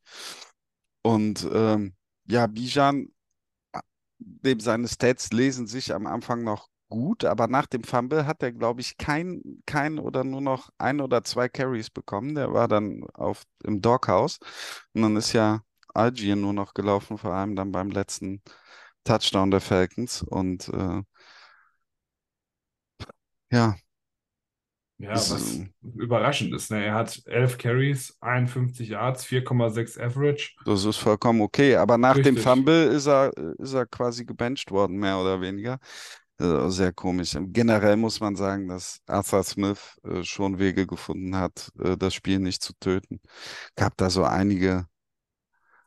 Und 1.03 1.47
ähm, 1.53 1.95
ja, 2.27 2.47
Bijan, 2.47 3.09
dem 4.19 4.61
seine 4.61 4.89
Stats 4.89 5.31
lesen 5.31 5.67
sich 5.67 5.95
am 5.95 6.07
Anfang 6.07 6.43
noch 6.43 6.69
gut, 6.89 7.25
aber 7.25 7.49
nach 7.49 7.67
dem 7.67 7.85
Fumble 7.85 8.27
hat 8.27 8.43
er, 8.43 8.53
glaube 8.53 8.81
ich, 8.81 8.97
kein, 8.97 9.63
kein 9.67 9.99
oder 9.99 10.25
nur 10.25 10.41
noch 10.41 10.71
ein 10.79 11.01
oder 11.01 11.23
zwei 11.25 11.49
Carries 11.49 11.91
bekommen. 11.91 12.35
Der 12.35 12.53
war 12.53 12.69
dann 12.69 13.05
auf, 13.15 13.45
im 13.65 13.81
Doghouse. 13.83 14.39
Und 14.95 15.03
dann 15.03 15.17
ist 15.17 15.33
ja 15.33 15.63
Algier 15.97 16.37
nur 16.37 16.53
noch 16.53 16.75
gelaufen, 16.75 17.19
vor 17.19 17.33
allem 17.33 17.57
dann 17.57 17.73
beim 17.73 17.91
letzten 17.91 18.43
Touchdown 19.05 19.51
der 19.51 19.61
Falcons. 19.61 20.23
Und 20.23 20.69
äh, 20.71 21.03
ja, 23.51 23.77
Ja, 24.99 25.11
Das 25.13 25.31
was 25.31 25.43
ist- 25.43 25.67
überraschend 25.83 26.55
ist. 26.55 26.71
Ne? 26.71 26.85
Er 26.85 26.95
hat 26.95 27.21
11 27.27 27.59
Carries, 27.59 28.17
51 28.21 28.89
Yards, 28.89 29.25
4,6 29.27 29.99
Average. 29.99 30.55
Das 30.65 30.85
ist 30.85 30.97
vollkommen 30.97 31.43
okay, 31.43 31.77
aber 31.77 31.99
nach 31.99 32.15
dem 32.15 32.37
Richtig. 32.37 32.43
Fumble 32.45 32.87
ist 32.87 33.07
er, 33.07 33.31
ist 33.59 33.75
er 33.75 33.87
quasi 33.87 34.25
gebencht 34.25 34.71
worden, 34.71 34.97
mehr 34.99 35.19
oder 35.19 35.41
weniger. 35.41 35.79
Also 36.39 36.71
sehr 36.71 36.93
komisch. 36.93 37.37
Generell 37.39 37.97
muss 37.97 38.21
man 38.21 38.37
sagen, 38.37 38.69
dass 38.69 39.01
Arthur 39.07 39.43
Smith 39.45 39.99
äh, 40.05 40.23
schon 40.25 40.59
Wege 40.59 40.87
gefunden 40.87 41.37
hat, 41.37 41.71
äh, 41.79 41.97
das 41.97 42.15
Spiel 42.15 42.39
nicht 42.41 42.63
zu 42.63 42.73
töten. 42.81 43.21
Gab 43.77 43.97
da 43.97 44.11
so 44.11 44.25
einige, 44.25 44.87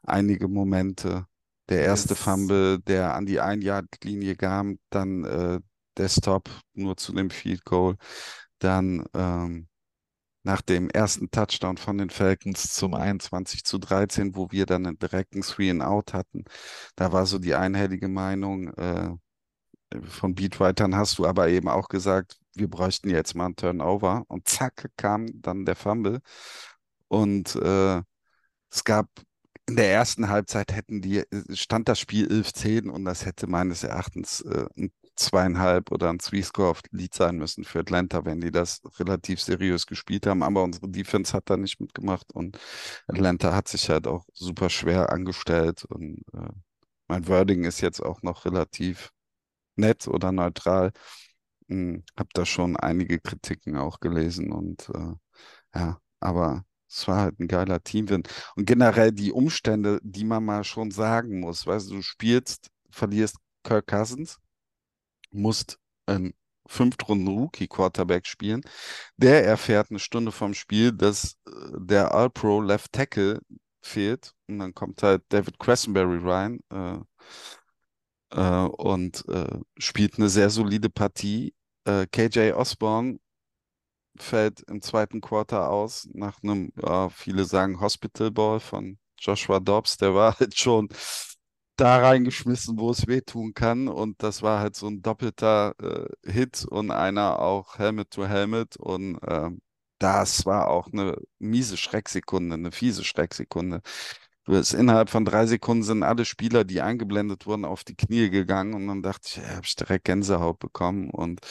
einige 0.04 0.48
Momente. 0.48 1.26
Der 1.70 1.82
erste 1.84 2.16
Es- 2.16 2.16
Fumble, 2.16 2.80
der 2.80 3.14
an 3.16 3.26
die 3.26 3.40
Ein-Yard-Linie 3.40 4.36
kam, 4.36 4.80
dann 4.90 5.24
äh, 5.26 5.60
der 5.98 6.10
Stop 6.10 6.50
nur 6.74 6.98
zu 6.98 7.14
dem 7.14 7.30
Field 7.30 7.64
Goal, 7.66 7.98
dann 8.60 9.06
ähm, 9.14 9.68
nach 10.44 10.62
dem 10.62 10.90
ersten 10.90 11.32
Touchdown 11.32 11.78
von 11.78 11.98
den 11.98 12.10
Falcons 12.10 12.74
zum 12.74 12.94
21 12.96 13.64
zu 13.66 13.78
13, 13.80 14.36
wo 14.36 14.52
wir 14.52 14.66
dann 14.66 14.86
einen 14.88 15.00
direkten 15.00 15.42
Three 15.42 15.70
and 15.72 15.84
Out 15.84 16.14
hatten. 16.14 16.46
Da 16.96 17.12
war 17.14 17.26
so 17.26 17.40
die 17.40 17.56
einhellige 17.56 18.08
Meinung 18.10 18.70
äh, 18.76 19.12
von 20.08 20.36
Beatwritern, 20.36 20.96
hast 20.96 21.18
du 21.18 21.26
aber 21.26 21.50
eben 21.50 21.68
auch 21.68 21.88
gesagt, 21.90 22.38
wir 22.56 22.70
bräuchten 22.70 23.10
jetzt 23.10 23.36
mal 23.36 23.46
einen 23.46 23.56
Turnover. 23.56 24.24
Und 24.28 24.48
zack, 24.48 24.90
kam 24.98 25.28
dann 25.42 25.66
der 25.66 25.76
Fumble. 25.76 26.22
Und 27.08 27.56
äh, 27.56 28.02
es 28.72 28.84
gab 28.86 29.10
in 29.70 29.76
der 29.76 29.92
ersten 29.92 30.30
Halbzeit 30.30 30.74
hätten 30.74 31.02
die, 31.02 31.24
stand 31.54 31.88
das 31.88 32.00
Spiel 32.00 32.28
11-10 32.28 32.90
und 32.90 33.06
das 33.06 33.26
hätte 33.26 33.48
meines 33.48 33.84
Erachtens 33.84 34.42
äh, 34.42 34.66
ein 34.76 34.92
zweieinhalb 35.16 35.92
oder 35.92 36.10
ein 36.10 36.20
Three-Score 36.20 36.70
auf 36.70 36.82
Lead 36.92 37.14
sein 37.14 37.38
müssen 37.38 37.64
für 37.64 37.80
Atlanta, 37.80 38.26
wenn 38.26 38.42
die 38.42 38.52
das 38.52 38.82
relativ 38.98 39.42
seriös 39.42 39.86
gespielt 39.86 40.26
haben. 40.26 40.44
Aber 40.44 40.64
unsere 40.64 40.90
Defense 40.90 41.34
hat 41.34 41.50
da 41.50 41.58
nicht 41.58 41.80
mitgemacht 41.80 42.34
und 42.34 42.58
Atlanta 43.08 43.54
hat 43.54 43.68
sich 43.68 43.90
halt 43.90 44.08
auch 44.08 44.26
super 44.34 44.70
schwer 44.70 45.12
angestellt. 45.12 45.86
Und 45.86 46.24
äh, 46.34 46.50
mein 47.08 47.28
Wording 47.28 47.66
ist 47.66 47.82
jetzt 47.82 48.02
auch 48.02 48.22
noch 48.24 48.46
relativ 48.46 49.12
nett 49.76 50.08
oder 50.08 50.32
neutral. 50.32 50.92
Hm, 51.68 52.04
hab 52.18 52.34
da 52.34 52.46
schon 52.46 52.78
einige 52.78 53.20
Kritiken 53.20 53.78
auch 53.78 54.00
gelesen 54.00 54.52
und 54.52 54.90
äh, 54.90 55.14
ja, 55.80 56.00
aber 56.20 56.64
es 56.90 57.08
war 57.08 57.22
halt 57.22 57.40
ein 57.40 57.48
geiler 57.48 57.84
Teamwin. 57.84 58.24
Und 58.56 58.66
generell 58.66 59.12
die 59.12 59.32
Umstände, 59.32 60.00
die 60.04 60.26
man 60.26 60.44
mal 60.44 60.64
schon 60.64 60.92
sagen 60.92 61.40
muss, 61.40 61.68
weißt 61.68 61.90
du, 61.90 61.96
du 61.96 62.02
spielst, 62.02 62.70
verlierst 62.90 63.38
Kirk 63.64 63.88
Cousins, 63.88 64.40
musst 65.32 65.78
einen 66.08 66.34
Fünftrunden-Rookie-Quarterback 66.68 68.28
spielen. 68.28 68.62
Der 69.18 69.46
erfährt 69.46 69.90
eine 69.90 70.00
Stunde 70.00 70.32
vom 70.32 70.54
Spiel, 70.54 70.92
dass 70.92 71.36
äh, 71.48 71.52
der 71.80 72.14
All-Pro 72.14 72.62
Left 72.62 72.92
Tackle 72.92 73.40
fehlt. 73.82 74.34
Und 74.48 74.60
dann 74.60 74.74
kommt 74.74 75.04
halt 75.04 75.24
David 75.30 75.60
Cressenberry 75.60 76.20
rein 76.22 76.60
äh, 76.72 77.00
äh, 78.32 78.68
und 78.68 79.28
äh, 79.30 79.60
spielt 79.78 80.18
eine 80.18 80.30
sehr 80.30 80.50
solide 80.50 80.90
Partie. 80.90 81.54
Äh, 81.86 82.08
KJ 82.08 82.54
Osborne 82.54 83.20
fällt 84.18 84.62
im 84.62 84.82
zweiten 84.82 85.22
Quarter 85.22 85.70
aus 85.70 86.08
nach 86.14 86.42
einem, 86.44 86.72
ja, 86.82 87.10
viele 87.10 87.46
sagen 87.46 87.80
Hospital 87.80 88.32
Ball 88.32 88.60
von 88.60 88.98
Joshua 89.20 89.60
Dobbs. 89.60 89.98
Der 89.98 90.16
war 90.16 90.40
halt 90.40 90.58
schon 90.58 90.90
da 91.76 91.98
reingeschmissen, 92.00 92.78
wo 92.78 92.92
es 92.92 93.08
wehtun 93.08 93.54
kann. 93.54 93.88
Und 93.88 94.22
das 94.24 94.42
war 94.42 94.60
halt 94.60 94.76
so 94.76 94.88
ein 94.88 95.02
doppelter 95.02 95.74
äh, 95.82 96.32
Hit 96.32 96.66
und 96.66 96.92
einer 96.92 97.40
auch 97.40 97.78
Helmet 97.80 98.12
to 98.12 98.26
Helmet. 98.28 98.76
Und 98.78 99.20
ähm, 99.28 99.62
das 100.00 100.46
war 100.46 100.70
auch 100.70 100.88
eine 100.92 101.18
miese 101.40 101.78
Schrecksekunde, 101.78 102.56
eine 102.56 102.72
fiese 102.72 103.04
Schrecksekunde. 103.04 103.82
Du 104.46 104.56
hast 104.56 104.74
innerhalb 104.74 105.10
von 105.10 105.26
drei 105.26 105.46
Sekunden 105.46 105.84
sind 105.84 106.04
alle 106.04 106.26
Spieler, 106.26 106.64
die 106.64 106.82
eingeblendet 106.82 107.46
wurden, 107.46 107.66
auf 107.66 107.84
die 107.84 107.96
Knie 107.96 108.30
gegangen. 108.30 108.74
Und 108.74 108.88
dann 108.88 109.04
dachte 109.04 109.28
ich, 109.28 109.36
ja, 109.38 109.50
habe 109.56 109.66
ich 109.66 109.76
direkt 109.76 110.06
Gänsehaut 110.06 110.60
bekommen. 110.60 111.10
Und 111.12 111.42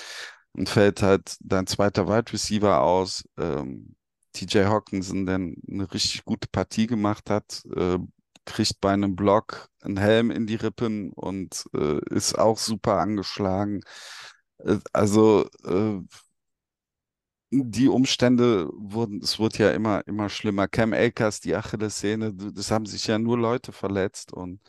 und 0.52 0.68
fällt 0.68 1.02
halt 1.02 1.36
dein 1.40 1.66
zweiter 1.66 2.08
Wide 2.08 2.32
Receiver 2.32 2.80
aus. 2.82 3.24
Ähm, 3.38 3.94
TJ 4.32 4.64
Hawkinson, 4.66 5.26
der 5.26 5.36
eine 5.36 5.92
richtig 5.92 6.24
gute 6.24 6.48
Partie 6.48 6.86
gemacht 6.86 7.30
hat, 7.30 7.62
äh, 7.76 7.98
kriegt 8.44 8.80
bei 8.80 8.92
einem 8.92 9.16
Block 9.16 9.68
einen 9.82 9.98
Helm 9.98 10.30
in 10.30 10.46
die 10.46 10.54
Rippen 10.56 11.12
und 11.12 11.64
äh, 11.74 11.98
ist 12.14 12.38
auch 12.38 12.58
super 12.58 12.98
angeschlagen. 12.98 13.82
Äh, 14.58 14.78
also 14.92 15.46
äh, 15.64 16.00
die 17.50 17.88
Umstände 17.88 18.68
wurden, 18.74 19.20
es 19.22 19.38
wurde 19.38 19.58
ja 19.58 19.70
immer, 19.72 20.06
immer 20.06 20.28
schlimmer. 20.28 20.68
Cam 20.68 20.92
Akers, 20.92 21.40
die 21.40 21.54
Achillessehne, 21.54 22.34
das 22.34 22.70
haben 22.70 22.84
sich 22.86 23.06
ja 23.06 23.18
nur 23.18 23.38
Leute 23.38 23.72
verletzt 23.72 24.32
und 24.32 24.60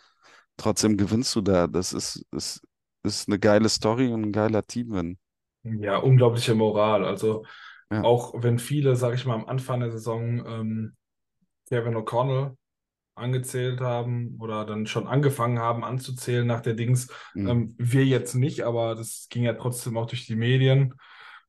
trotzdem 0.57 0.97
gewinnst 0.97 1.35
du 1.35 1.41
da. 1.41 1.67
Das 1.67 1.93
ist, 1.93 2.25
ist, 2.31 2.61
ist 3.03 3.27
eine 3.29 3.39
geile 3.39 3.69
Story 3.69 4.09
und 4.13 4.23
ein 4.25 4.31
geiler 4.31 4.65
Teamwin. 4.65 5.17
Ja, 5.63 5.97
unglaubliche 5.97 6.55
Moral. 6.55 7.05
Also 7.05 7.45
Ja. 7.91 8.03
auch 8.03 8.33
wenn 8.37 8.59
viele, 8.59 8.95
sag 8.95 9.15
ich 9.15 9.25
mal, 9.25 9.35
am 9.35 9.47
Anfang 9.47 9.79
der 9.79 9.91
Saison 9.91 10.45
ähm, 10.45 10.95
Kevin 11.67 11.95
O'Connell 11.95 12.55
angezählt 13.15 13.81
haben 13.81 14.37
oder 14.39 14.65
dann 14.65 14.87
schon 14.87 15.07
angefangen 15.07 15.59
haben 15.59 15.83
anzuzählen 15.83 16.47
nach 16.47 16.61
der 16.61 16.73
Dings. 16.73 17.09
Mhm. 17.33 17.47
Ähm, 17.49 17.75
wir 17.77 18.05
jetzt 18.05 18.35
nicht, 18.35 18.61
aber 18.61 18.95
das 18.95 19.27
ging 19.29 19.43
ja 19.43 19.53
trotzdem 19.53 19.97
auch 19.97 20.05
durch 20.05 20.25
die 20.25 20.35
Medien 20.35 20.93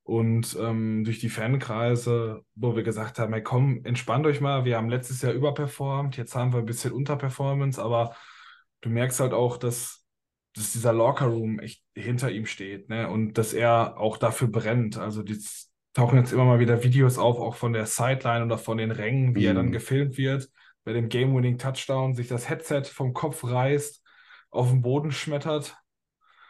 und 0.03 0.57
ähm, 0.61 1.05
durch 1.05 1.21
die 1.21 1.29
Fankreise, 1.29 2.43
wo 2.55 2.75
wir 2.75 2.83
gesagt 2.83 3.19
haben, 3.19 3.33
hey 3.33 3.43
komm, 3.43 3.85
entspannt 3.85 4.27
euch 4.27 4.41
mal, 4.41 4.65
wir 4.65 4.77
haben 4.77 4.89
letztes 4.91 5.23
Jahr 5.23 5.33
überperformt, 5.33 6.17
jetzt 6.17 6.35
haben 6.35 6.53
wir 6.53 6.59
ein 6.59 6.67
bisschen 6.67 6.93
Unterperformance, 6.93 7.81
aber 7.81 8.17
du 8.81 8.89
merkst 8.89 9.21
halt 9.21 9.33
auch, 9.33 9.57
dass, 9.57 10.00
dass 10.55 10.73
dieser 10.73 10.93
Locker-Room 10.93 11.59
echt 11.61 11.83
hinter 11.95 12.31
ihm 12.31 12.47
steht, 12.47 12.89
ne? 12.89 13.09
Und 13.09 13.35
dass 13.39 13.53
er 13.53 13.99
auch 13.99 14.17
dafür 14.19 14.49
brennt. 14.49 14.99
Also 14.99 15.23
die 15.23 15.39
tauchen 15.93 16.19
jetzt 16.19 16.33
immer 16.33 16.45
mal 16.45 16.61
wieder 16.61 16.83
Videos 16.83 17.19
auf, 17.19 17.39
auch 17.39 17.57
von 17.57 17.73
der 17.73 17.87
Sideline 17.87 18.45
oder 18.45 18.59
von 18.59 18.79
den 18.79 18.91
Rängen, 18.91 19.35
wie 19.35 19.45
er 19.47 19.55
dann 19.55 19.71
Mhm. 19.71 19.73
gefilmt 19.73 20.17
wird, 20.19 20.51
bei 20.85 20.93
dem 20.93 21.09
Game-Winning-Touchdown 21.09 22.15
sich 22.15 22.29
das 22.29 22.49
Headset 22.49 22.85
vom 22.85 23.13
Kopf 23.15 23.45
reißt, 23.45 24.03
auf 24.51 24.71
den 24.71 24.83
Boden 24.83 25.13
schmettert. 25.13 25.77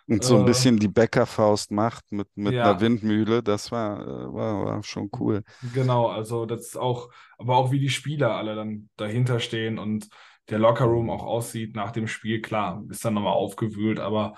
Und 0.06 0.24
so 0.24 0.34
ein 0.34 0.44
Äh, 0.44 0.44
bisschen 0.44 0.78
die 0.78 0.88
Bäckerfaust 0.88 1.70
macht 1.70 2.10
mit, 2.10 2.28
mit 2.36 2.56
ja. 2.56 2.64
einer 2.64 2.80
Windmühle, 2.80 3.42
das 3.44 3.70
war, 3.70 4.00
äh, 4.00 4.32
war, 4.34 4.64
war 4.64 4.82
schon 4.82 5.08
cool. 5.20 5.42
Genau, 5.62 6.06
also 6.08 6.46
das 6.46 6.60
ist 6.68 6.76
auch, 6.78 7.10
aber 7.36 7.56
auch 7.56 7.70
wie 7.70 7.78
die 7.80 7.90
Spieler 7.90 8.34
alle 8.36 8.54
dann 8.54 8.88
dahinter 8.96 9.40
stehen 9.40 9.78
und 9.78 10.08
der 10.50 10.58
Lockerroom 10.58 11.10
auch 11.10 11.24
aussieht 11.24 11.76
nach 11.76 11.92
dem 11.92 12.08
Spiel, 12.08 12.40
klar, 12.42 12.82
ist 12.90 13.04
dann 13.04 13.14
nochmal 13.14 13.32
aufgewühlt, 13.34 14.00
aber 14.00 14.34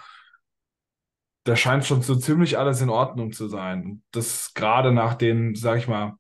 da 1.45 1.57
scheint 1.57 1.85
schon 1.85 2.03
so 2.03 2.15
ziemlich 2.17 2.59
alles 2.59 2.81
in 2.81 2.91
Ordnung 2.91 3.33
zu 3.33 3.49
sein. 3.49 3.85
Und 3.85 4.03
Das 4.13 4.55
gerade 4.55 4.93
nach 4.93 5.15
dem, 5.15 5.55
sag 5.57 5.79
ich 5.79 5.89
mal, 5.89 6.15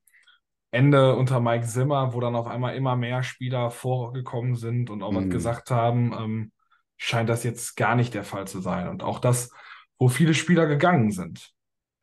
Ende 0.72 1.16
unter 1.16 1.40
Mike 1.40 1.66
Zimmer, 1.66 2.14
wo 2.14 2.20
dann 2.20 2.36
auf 2.36 2.46
einmal 2.48 2.76
immer 2.76 2.96
mehr 2.96 3.22
Spieler 3.22 3.70
vorgekommen 3.70 4.56
sind 4.56 4.90
und 4.90 5.02
auch 5.02 5.14
was 5.14 5.24
Mhm. 5.24 5.30
gesagt 5.30 5.70
haben, 5.70 6.12
ähm, 6.18 6.52
scheint 6.98 7.28
das 7.30 7.44
jetzt 7.44 7.76
gar 7.76 7.96
nicht 7.96 8.14
der 8.14 8.24
Fall 8.24 8.46
zu 8.48 8.60
sein. 8.60 8.88
Und 8.88 9.02
auch 9.02 9.20
das, 9.20 9.50
wo 9.98 10.08
viele 10.08 10.34
Spieler 10.34 10.66
gegangen 10.66 11.12
sind. 11.12 11.52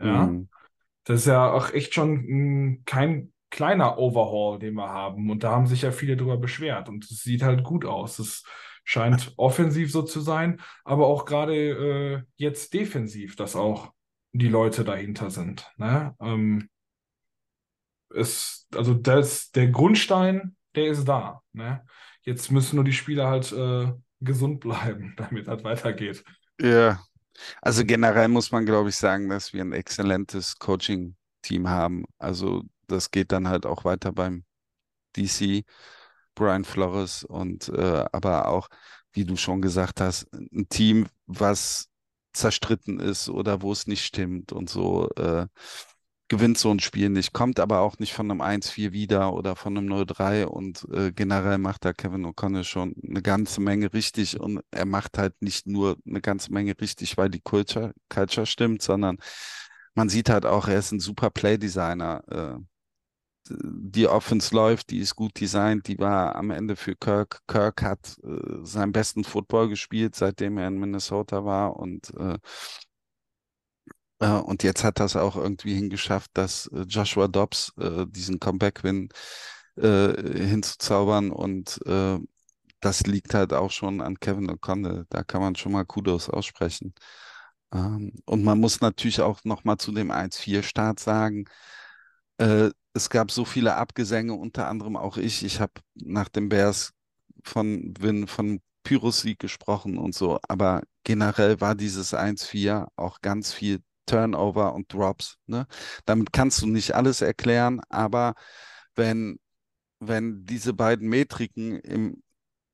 Ja. 0.01 0.27
Mhm. 0.27 0.49
Das 1.05 1.21
ist 1.21 1.27
ja 1.27 1.51
auch 1.51 1.71
echt 1.73 1.93
schon 1.95 2.13
mm, 2.27 2.83
kein 2.85 3.33
kleiner 3.49 3.97
Overhaul, 3.97 4.59
den 4.59 4.75
wir 4.75 4.89
haben. 4.89 5.29
Und 5.29 5.43
da 5.43 5.51
haben 5.51 5.67
sich 5.67 5.81
ja 5.81 5.91
viele 5.91 6.17
drüber 6.17 6.37
beschwert. 6.37 6.89
Und 6.89 7.05
es 7.05 7.23
sieht 7.23 7.43
halt 7.43 7.63
gut 7.63 7.85
aus. 7.85 8.19
Es 8.19 8.43
scheint 8.83 9.33
offensiv 9.37 9.91
so 9.91 10.01
zu 10.01 10.19
sein, 10.19 10.61
aber 10.83 11.07
auch 11.07 11.25
gerade 11.25 11.53
äh, 11.53 12.23
jetzt 12.37 12.73
defensiv, 12.73 13.35
dass 13.35 13.55
auch 13.55 13.93
die 14.31 14.47
Leute 14.47 14.83
dahinter 14.83 15.29
sind. 15.29 15.71
Ne? 15.77 16.15
Ähm, 16.19 16.69
es, 18.13 18.67
also 18.73 18.93
das, 18.93 19.51
der 19.51 19.67
Grundstein, 19.67 20.55
der 20.75 20.87
ist 20.87 21.05
da. 21.05 21.41
Ne? 21.53 21.85
Jetzt 22.23 22.51
müssen 22.51 22.75
nur 22.75 22.85
die 22.85 22.93
Spieler 22.93 23.27
halt 23.27 23.51
äh, 23.51 23.91
gesund 24.21 24.59
bleiben, 24.59 25.13
damit 25.17 25.47
das 25.47 25.63
weitergeht. 25.63 26.23
Ja, 26.59 26.99
also 27.61 27.85
generell 27.85 28.27
muss 28.27 28.51
man, 28.51 28.65
glaube 28.65 28.89
ich, 28.89 28.95
sagen, 28.95 29.29
dass 29.29 29.53
wir 29.53 29.61
ein 29.61 29.71
exzellentes 29.71 30.57
Coaching-Team 30.57 31.69
haben. 31.69 32.05
Also 32.17 32.63
das 32.91 33.11
geht 33.11 33.31
dann 33.31 33.47
halt 33.47 33.65
auch 33.65 33.85
weiter 33.85 34.11
beim 34.11 34.43
DC, 35.15 35.63
Brian 36.35 36.65
Flores 36.65 37.23
und 37.23 37.69
äh, 37.69 38.05
aber 38.11 38.47
auch, 38.47 38.69
wie 39.13 39.25
du 39.25 39.35
schon 39.35 39.61
gesagt 39.61 40.01
hast, 40.01 40.27
ein 40.33 40.67
Team, 40.69 41.07
was 41.25 41.89
zerstritten 42.33 42.99
ist 42.99 43.29
oder 43.29 43.61
wo 43.61 43.71
es 43.71 43.87
nicht 43.87 44.05
stimmt 44.05 44.51
und 44.51 44.69
so, 44.69 45.09
äh, 45.17 45.47
gewinnt 46.29 46.59
so 46.59 46.71
ein 46.71 46.79
Spiel 46.79 47.09
nicht, 47.09 47.33
kommt 47.33 47.59
aber 47.59 47.79
auch 47.81 47.97
nicht 47.97 48.13
von 48.13 48.29
einem 48.29 48.41
1-4 48.41 48.91
wieder 48.91 49.33
oder 49.33 49.55
von 49.55 49.75
einem 49.77 49.87
0-3 49.87 50.45
und 50.45 50.87
äh, 50.93 51.11
generell 51.11 51.57
macht 51.57 51.85
da 51.85 51.91
Kevin 51.93 52.25
O'Connell 52.25 52.63
schon 52.63 52.95
eine 53.03 53.23
ganze 53.23 53.61
Menge 53.61 53.91
richtig 53.93 54.39
und 54.39 54.61
er 54.71 54.85
macht 54.85 55.17
halt 55.17 55.41
nicht 55.41 55.65
nur 55.65 55.97
eine 56.07 56.21
ganze 56.21 56.53
Menge 56.53 56.75
richtig, 56.79 57.17
weil 57.17 57.29
die 57.29 57.41
Culture, 57.41 57.93
Culture 58.09 58.45
stimmt, 58.45 58.83
sondern 58.83 59.17
man 59.95 60.07
sieht 60.07 60.29
halt 60.29 60.45
auch, 60.45 60.67
er 60.67 60.79
ist 60.79 60.91
ein 60.91 60.99
super 60.99 61.31
Play-Designer. 61.31 62.23
Äh, 62.29 62.63
die 63.49 64.07
Offense 64.07 64.53
läuft, 64.53 64.89
die 64.91 64.99
ist 64.99 65.15
gut 65.15 65.39
designt, 65.39 65.87
die 65.87 65.97
war 65.97 66.35
am 66.35 66.51
Ende 66.51 66.75
für 66.75 66.95
Kirk. 66.95 67.41
Kirk 67.47 67.81
hat 67.81 68.17
äh, 68.23 68.63
seinen 68.63 68.91
besten 68.91 69.23
Football 69.23 69.69
gespielt, 69.69 70.15
seitdem 70.15 70.57
er 70.57 70.67
in 70.67 70.79
Minnesota 70.79 71.45
war 71.45 71.77
und 71.77 72.13
äh, 72.17 72.37
äh, 74.19 74.31
und 74.31 74.63
jetzt 74.63 74.83
hat 74.83 74.99
es 74.99 75.15
auch 75.15 75.35
irgendwie 75.35 75.75
hingeschafft, 75.75 76.31
dass 76.33 76.67
äh, 76.67 76.81
Joshua 76.81 77.27
Dobbs 77.27 77.73
äh, 77.77 78.05
diesen 78.07 78.39
Comeback-Win 78.39 79.09
hinzuzaubern 79.81 81.31
und 81.31 81.79
das 82.81 83.01
liegt 83.03 83.33
halt 83.33 83.53
auch 83.53 83.71
schon 83.71 84.01
an 84.01 84.19
Kevin 84.19 84.49
O'Connell. 84.49 85.05
Da 85.09 85.23
kann 85.23 85.41
man 85.41 85.55
schon 85.55 85.71
mal 85.71 85.85
Kudos 85.85 86.29
aussprechen. 86.29 86.93
Ähm, 87.73 88.13
und 88.25 88.43
man 88.43 88.59
muss 88.59 88.81
natürlich 88.81 89.21
auch 89.21 89.43
noch 89.45 89.63
mal 89.63 89.77
zu 89.77 89.91
dem 89.91 90.11
1-4-Start 90.11 90.99
sagen, 90.99 91.45
äh, 92.37 92.71
es 92.93 93.09
gab 93.09 93.31
so 93.31 93.45
viele 93.45 93.75
Abgesänge, 93.75 94.33
unter 94.33 94.67
anderem 94.67 94.95
auch 94.95 95.17
ich. 95.17 95.43
Ich 95.43 95.59
habe 95.59 95.73
nach 95.95 96.29
dem 96.29 96.49
Bears 96.49 96.93
von 97.43 97.93
Win 97.99 98.27
von 98.27 98.61
Pyrrhus-Sieg 98.83 99.39
gesprochen 99.39 99.97
und 99.97 100.15
so, 100.15 100.39
aber 100.47 100.83
generell 101.03 101.61
war 101.61 101.75
dieses 101.75 102.13
1-4 102.13 102.87
auch 102.95 103.21
ganz 103.21 103.53
viel 103.53 103.81
Turnover 104.05 104.73
und 104.73 104.91
Drops. 104.91 105.37
Ne? 105.45 105.67
Damit 106.05 106.33
kannst 106.33 106.61
du 106.61 106.67
nicht 106.67 106.95
alles 106.95 107.21
erklären, 107.21 107.81
aber 107.89 108.33
wenn, 108.95 109.39
wenn 109.99 110.45
diese 110.45 110.73
beiden 110.73 111.07
Metriken 111.09 111.79
im 111.79 112.23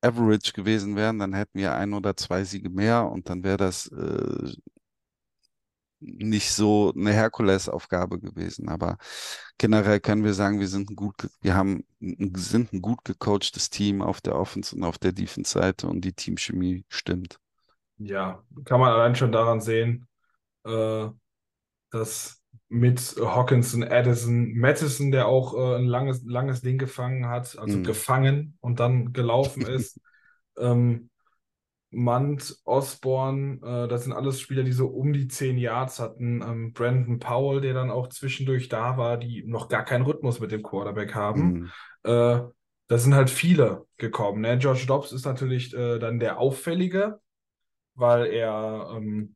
Average 0.00 0.52
gewesen 0.52 0.96
wären, 0.96 1.18
dann 1.18 1.34
hätten 1.34 1.58
wir 1.58 1.74
ein 1.74 1.92
oder 1.92 2.16
zwei 2.16 2.44
Siege 2.44 2.70
mehr 2.70 3.06
und 3.10 3.28
dann 3.28 3.44
wäre 3.44 3.56
das 3.58 3.88
äh, 3.88 4.52
nicht 6.00 6.52
so 6.52 6.92
eine 6.96 7.12
Herkulesaufgabe 7.12 8.18
gewesen. 8.20 8.68
Aber 8.68 8.98
generell 9.58 10.00
können 10.00 10.24
wir 10.24 10.34
sagen, 10.34 10.60
wir 10.60 10.68
sind 10.68 10.90
ein 10.90 10.96
gut, 10.96 11.28
wir 11.40 11.54
haben, 11.54 11.84
sind 12.00 12.72
ein 12.72 12.82
gut 12.82 13.04
gecoachtes 13.04 13.70
Team 13.70 14.02
auf 14.02 14.20
der 14.20 14.36
Offense 14.36 14.76
und 14.76 14.84
auf 14.84 14.98
der 14.98 15.12
Defense-Seite 15.12 15.88
und 15.88 16.02
die 16.02 16.12
Teamchemie 16.12 16.84
stimmt. 16.88 17.38
Ja, 17.98 18.42
kann 18.64 18.80
man 18.80 18.92
allein 18.92 19.14
schon 19.16 19.32
daran 19.32 19.60
sehen, 19.60 20.06
äh, 20.64 21.08
dass 21.90 22.42
mit 22.68 23.00
Hawkinson, 23.20 23.84
Addison, 23.84 24.54
Mattison, 24.56 25.12
der 25.12 25.28
auch 25.28 25.54
äh, 25.54 25.76
ein 25.78 25.86
langes, 25.86 26.24
langes 26.24 26.62
Ding 26.62 26.78
gefangen 26.78 27.28
hat, 27.28 27.58
also 27.58 27.80
Mhm. 27.80 27.82
gefangen 27.82 28.58
und 28.60 28.80
dann 28.80 29.12
gelaufen 29.12 29.66
ist, 29.66 30.00
ähm, 30.58 31.10
Mant, 31.96 32.56
Osborne, 32.64 33.58
äh, 33.64 33.88
das 33.88 34.04
sind 34.04 34.12
alles 34.12 34.38
Spieler, 34.38 34.62
die 34.64 34.72
so 34.72 34.86
um 34.86 35.14
die 35.14 35.28
10 35.28 35.56
Yards 35.56 35.98
hatten. 35.98 36.42
Ähm, 36.42 36.72
Brandon 36.74 37.18
Powell, 37.18 37.62
der 37.62 37.72
dann 37.72 37.90
auch 37.90 38.08
zwischendurch 38.08 38.68
da 38.68 38.98
war, 38.98 39.16
die 39.16 39.44
noch 39.46 39.70
gar 39.70 39.82
keinen 39.82 40.04
Rhythmus 40.04 40.38
mit 40.38 40.52
dem 40.52 40.62
Quarterback 40.62 41.14
haben. 41.14 41.52
Mhm. 41.52 41.70
Äh, 42.02 42.40
da 42.88 42.98
sind 42.98 43.14
halt 43.14 43.30
viele 43.30 43.86
gekommen. 43.96 44.42
Ne? 44.42 44.58
George 44.58 44.84
Dobbs 44.86 45.10
ist 45.10 45.24
natürlich 45.24 45.74
äh, 45.74 45.98
dann 45.98 46.20
der 46.20 46.38
Auffällige, 46.38 47.18
weil 47.94 48.26
er 48.26 48.92
ähm, 48.94 49.34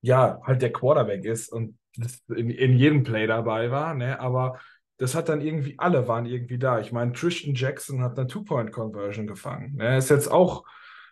ja 0.00 0.40
halt 0.42 0.62
der 0.62 0.72
Quarterback 0.72 1.24
ist 1.24 1.52
und 1.52 1.78
das 1.96 2.20
in, 2.34 2.50
in 2.50 2.76
jedem 2.76 3.04
Play 3.04 3.28
dabei 3.28 3.70
war. 3.70 3.94
Ne? 3.94 4.18
Aber 4.18 4.58
das 4.98 5.14
hat 5.14 5.28
dann 5.28 5.40
irgendwie, 5.40 5.76
alle 5.78 6.08
waren 6.08 6.26
irgendwie 6.26 6.58
da. 6.58 6.80
Ich 6.80 6.90
meine, 6.90 7.12
Tristan 7.12 7.54
Jackson 7.54 8.02
hat 8.02 8.18
eine 8.18 8.26
Two-Point-Conversion 8.26 9.28
gefangen. 9.28 9.76
Ne? 9.76 9.98
Ist 9.98 10.10
jetzt 10.10 10.28
auch 10.28 10.64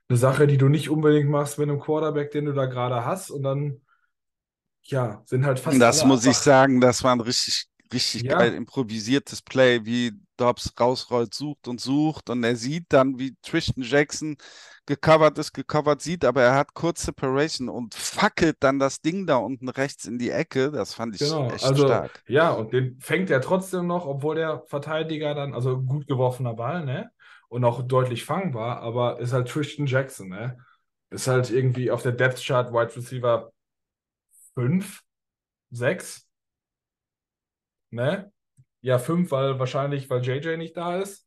eine 0.08 0.18
Sache, 0.18 0.46
die 0.46 0.58
du 0.58 0.68
nicht 0.68 0.90
unbedingt 0.90 1.28
machst 1.30 1.58
mit 1.58 1.68
einem 1.68 1.80
Quarterback, 1.80 2.30
den 2.32 2.46
du 2.46 2.52
da 2.52 2.66
gerade 2.66 3.04
hast. 3.04 3.30
Und 3.30 3.42
dann, 3.42 3.80
ja, 4.82 5.22
sind 5.26 5.44
halt 5.46 5.58
fast 5.60 5.80
Das 5.80 6.04
muss 6.04 6.24
ich 6.26 6.38
sagen, 6.38 6.80
das 6.80 7.02
war 7.02 7.12
ein 7.12 7.20
richtig, 7.20 7.66
richtig 7.92 8.26
Ja. 8.30 8.38
geil 8.38 8.54
improvisiertes 8.54 9.40
Play, 9.42 9.84
wie 9.84 10.12
Dobbs 10.36 10.72
rausrollt, 10.78 11.32
sucht 11.34 11.68
und 11.68 11.80
sucht 11.80 12.28
und 12.30 12.44
er 12.44 12.56
sieht 12.56 12.86
dann, 12.90 13.18
wie 13.18 13.34
Tristan 13.42 13.82
Jackson 13.84 14.36
gecovert 14.86 15.38
ist, 15.38 15.52
gecovert 15.54 16.02
sieht, 16.02 16.24
aber 16.24 16.42
er 16.42 16.54
hat 16.54 16.74
kurz 16.74 17.02
Separation 17.04 17.68
und 17.70 17.94
fackelt 17.94 18.56
dann 18.60 18.78
das 18.78 19.00
Ding 19.00 19.26
da 19.26 19.36
unten 19.36 19.68
rechts 19.68 20.04
in 20.06 20.18
die 20.18 20.30
Ecke. 20.30 20.70
Das 20.70 20.92
fand 20.94 21.14
ich 21.16 21.40
Genau, 21.40 21.48
echt 21.48 21.78
also 21.78 21.78
stark. 21.78 22.22
ja, 22.26 22.50
und 22.52 22.72
den 22.72 22.98
fängt 23.00 23.30
er 23.30 23.40
trotzdem 23.40 23.86
noch, 23.86 24.04
obwohl 24.06 24.34
der 24.34 24.64
Verteidiger 24.66 25.34
dann, 25.34 25.54
also 25.54 25.80
gut 25.80 26.06
geworfener 26.08 26.54
Ball, 26.54 26.84
ne? 26.84 27.10
Und 27.54 27.64
auch 27.64 27.82
deutlich 27.86 28.24
fangbar, 28.24 28.80
aber 28.80 29.20
ist 29.20 29.32
halt 29.32 29.48
Tristan 29.48 29.86
Jackson, 29.86 30.28
ne? 30.28 30.58
Ist 31.10 31.28
halt 31.28 31.50
irgendwie 31.50 31.90
auf 31.92 32.02
der 32.02 32.12
Depth 32.12 32.42
Chart 32.44 32.72
Wide 32.72 32.96
Receiver 32.96 33.52
5, 34.54 35.02
6, 35.70 36.28
ne? 37.90 38.30
Ja, 38.82 38.98
5, 38.98 39.30
weil 39.30 39.58
wahrscheinlich, 39.58 40.10
weil 40.10 40.22
JJ 40.24 40.56
nicht 40.58 40.76
da 40.76 40.98
ist. 41.00 41.26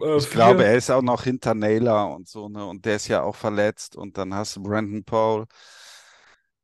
Äh, 0.00 0.20
Ich 0.20 0.28
vier- 0.28 0.54
glaube, 0.54 0.64
er 0.64 0.76
ist 0.76 0.90
auch 0.90 1.02
noch 1.02 1.24
hinter 1.24 1.54
Naylor 1.54 2.14
und 2.14 2.28
so, 2.28 2.48
ne? 2.48 2.64
Und 2.66 2.84
der 2.84 2.96
ist 2.96 3.08
ja 3.08 3.22
auch 3.22 3.34
verletzt. 3.36 3.96
Und 3.96 4.16
dann 4.18 4.32
hast 4.34 4.56
du 4.56 4.62
Brandon 4.62 5.04
Paul. 5.04 5.46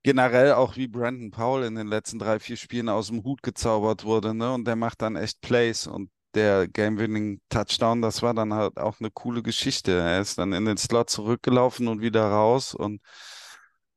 Generell 0.02 0.52
auch 0.52 0.76
wie 0.76 0.88
Brandon 0.88 1.30
Paul 1.30 1.64
in 1.64 1.74
den 1.74 1.86
letzten 1.86 2.18
drei, 2.18 2.38
vier 2.38 2.56
Spielen 2.56 2.88
aus 2.88 3.08
dem 3.08 3.22
Hut 3.24 3.42
gezaubert 3.42 4.04
wurde, 4.04 4.34
ne? 4.34 4.52
Und 4.54 4.64
der 4.66 4.76
macht 4.76 5.02
dann 5.02 5.16
echt 5.16 5.40
Plays. 5.42 5.86
Und 5.86 6.10
der 6.35 6.69
Game-Winning-Touchdown, 6.69 8.03
das 8.03 8.23
war 8.23 8.35
dann 8.35 8.55
halt 8.55 8.79
auch 8.79 9.01
eine 9.01 9.11
coole 9.11 9.43
Geschichte. 9.43 9.93
Er 9.93 10.21
ist 10.21 10.38
dann 10.38 10.53
in 10.53 10.64
den 10.64 10.77
Slot 10.77 11.11
zurückgelaufen 11.11 11.88
und 11.88 12.01
wieder 12.01 12.29
raus. 12.29 12.75
Und 12.75 13.01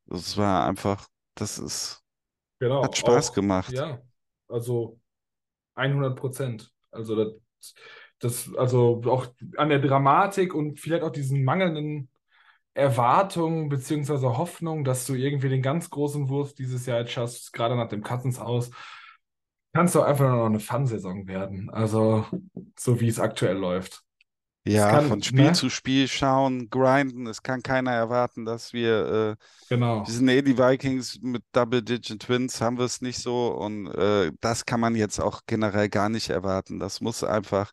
das 0.06 0.38
war 0.38 0.66
einfach, 0.66 1.08
das 1.36 1.60
ist, 1.60 2.02
Genau, 2.60 2.84
hat 2.84 2.98
Spaß 2.98 3.32
auch, 3.32 3.36
gemacht. 3.36 3.72
Ja, 3.72 4.00
also 4.48 5.00
100 5.76 6.16
Prozent. 6.16 6.72
Also 6.92 7.16
das, 7.16 7.74
das, 8.20 8.56
also 8.56 9.02
auch 9.06 9.28
an 9.58 9.70
der 9.70 9.80
Dramatik 9.80 10.54
und 10.54 10.80
vielleicht 10.80 11.04
auch 11.04 11.12
diesen 11.12 11.44
mangelnden 11.44 12.10
Erwartungen 12.74 13.70
beziehungsweise 13.70 14.38
Hoffnung, 14.38 14.84
dass 14.84 15.06
du 15.06 15.14
irgendwie 15.14 15.50
den 15.50 15.62
ganz 15.62 15.90
großen 15.90 16.30
Wurf 16.30 16.54
dieses 16.54 16.86
Jahr 16.86 17.02
jetzt 17.02 17.12
schaffst, 17.12 17.54
gerade 17.54 17.76
nach 17.76 17.90
dem 17.90 18.02
Cousins 18.02 18.40
aus, 18.40 18.72
kannst 19.74 19.96
du 19.96 20.02
einfach 20.02 20.30
nur 20.30 20.38
noch 20.38 20.46
eine 20.46 20.60
Fun-Saison 20.60 21.28
werden. 21.28 21.70
Also 21.70 22.26
so 22.78 23.00
wie 23.00 23.08
es 23.08 23.20
aktuell 23.20 23.58
läuft. 23.58 24.04
Ja, 24.66 24.92
kann- 24.92 25.08
von 25.10 25.22
Spiel 25.22 25.46
ne? 25.46 25.52
zu 25.52 25.70
Spiel 25.70 26.08
schauen, 26.08 26.70
grinden. 26.70 27.28
Es 27.28 27.44
kann 27.44 27.62
keiner 27.62 27.92
erwarten, 27.92 28.46
dass 28.46 28.72
wir 28.72 29.38
äh, 29.40 29.44
Genau. 29.70 30.06
Wir 30.06 30.14
sind 30.14 30.30
eh 30.30 30.42
die 30.42 30.58
Vikings 30.58 31.20
mit 31.22 31.44
Double-Digit 31.52 32.22
Twins, 32.22 32.62
haben 32.62 32.78
wir 32.78 32.86
es 32.86 33.02
nicht 33.02 33.20
so. 33.20 33.48
Und 33.50 33.88
äh, 33.88 34.32
das 34.40 34.66
kann 34.66 34.80
man 34.80 34.96
jetzt 34.96 35.20
auch 35.20 35.42
generell 35.48 35.90
gar 35.90 36.08
nicht 36.10 36.30
erwarten. 36.30 36.80
Das 36.80 37.02
muss 37.02 37.24
einfach, 37.26 37.72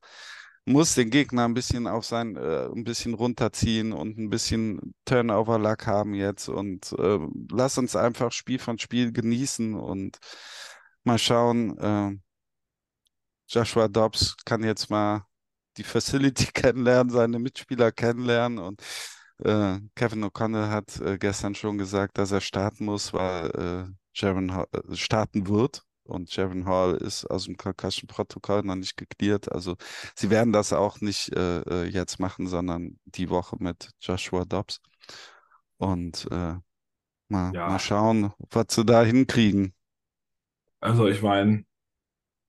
muss 0.65 0.95
den 0.95 1.11
Gegner 1.11 1.45
ein 1.45 1.55
bisschen 1.55 1.87
auf 1.87 2.05
sein, 2.05 2.37
äh, 2.37 2.67
ein 2.75 2.85
bisschen 2.85 3.15
runterziehen 3.15 3.93
und 3.93 4.19
ein 4.19 4.31
bisschen 4.31 4.95
Turnover-Luck 5.05 5.87
haben 5.87 6.15
jetzt. 6.15 6.49
Und 6.49 6.93
äh, 6.99 7.19
lass 7.53 7.79
uns 7.79 7.95
einfach 7.97 8.33
Spiel 8.33 8.59
von 8.59 8.79
Spiel 8.81 9.13
genießen 9.13 9.75
und 9.75 10.19
mal 11.05 11.19
schauen. 11.19 11.77
Äh, 11.79 12.19
Joshua 13.49 13.89
Dobbs 13.89 14.37
kann 14.45 14.63
jetzt 14.63 14.91
mal 14.91 15.27
die 15.77 15.85
Facility 15.85 16.47
kennenlernen, 16.55 17.11
seine 17.13 17.39
Mitspieler 17.39 17.93
kennenlernen 17.93 18.59
und 18.59 18.81
äh, 19.45 19.79
Kevin 19.95 20.25
O'Connell 20.25 20.69
hat 20.71 21.01
äh, 21.01 21.19
gestern 21.19 21.55
schon 21.55 21.79
gesagt, 21.79 22.19
dass 22.19 22.31
er 22.33 22.41
starten 22.41 22.85
muss, 22.85 23.13
weil 23.13 23.51
äh, 23.91 23.95
Jaron 24.15 24.53
Hall, 24.55 24.67
äh, 24.73 24.97
starten 24.97 25.49
wird. 25.49 25.83
Und 26.05 26.35
Jaron 26.35 26.67
Hall 26.67 26.97
ist 26.97 27.25
aus 27.27 27.45
dem 27.45 27.57
Concussion-Protokoll 27.57 28.63
noch 28.65 28.75
nicht 28.75 28.97
geklärt. 28.97 29.51
Also 29.53 29.77
sie 30.17 30.29
werden 30.31 30.53
das 30.53 30.73
auch 30.73 31.01
nicht 31.01 31.33
äh, 31.37 31.61
äh, 31.61 31.85
jetzt 31.89 32.19
machen, 32.19 32.49
sondern 32.49 32.99
die 33.05 33.31
Woche 33.31 33.57
mit 33.61 33.91
Joshua 34.01 34.45
Dobbs. 34.45 34.81
Und 35.79 36.27
äh, 36.31 36.55
mal, 37.29 37.55
Ja. 37.55 37.67
mal 37.67 37.79
schauen, 37.79 38.33
was 38.51 38.67
sie 38.71 38.85
da 38.85 39.03
hinkriegen. 39.05 39.75
Also 40.81 41.07
ich 41.09 41.23
meine, 41.23 41.65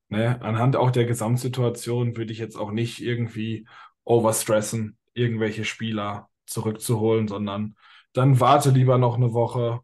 ne, 0.09 0.41
anhand 0.41 0.75
auch 0.75 0.91
der 0.91 1.05
Gesamtsituation 1.05 2.17
würde 2.17 2.33
ich 2.33 2.39
jetzt 2.39 2.57
auch 2.57 2.71
nicht 2.71 3.01
irgendwie 3.01 3.67
overstressen, 4.05 4.97
irgendwelche 5.13 5.65
Spieler 5.65 6.29
zurückzuholen, 6.47 7.27
sondern 7.27 7.77
dann 8.13 8.39
warte 8.39 8.71
lieber 8.71 8.97
noch 8.97 9.15
eine 9.17 9.33
Woche 9.33 9.81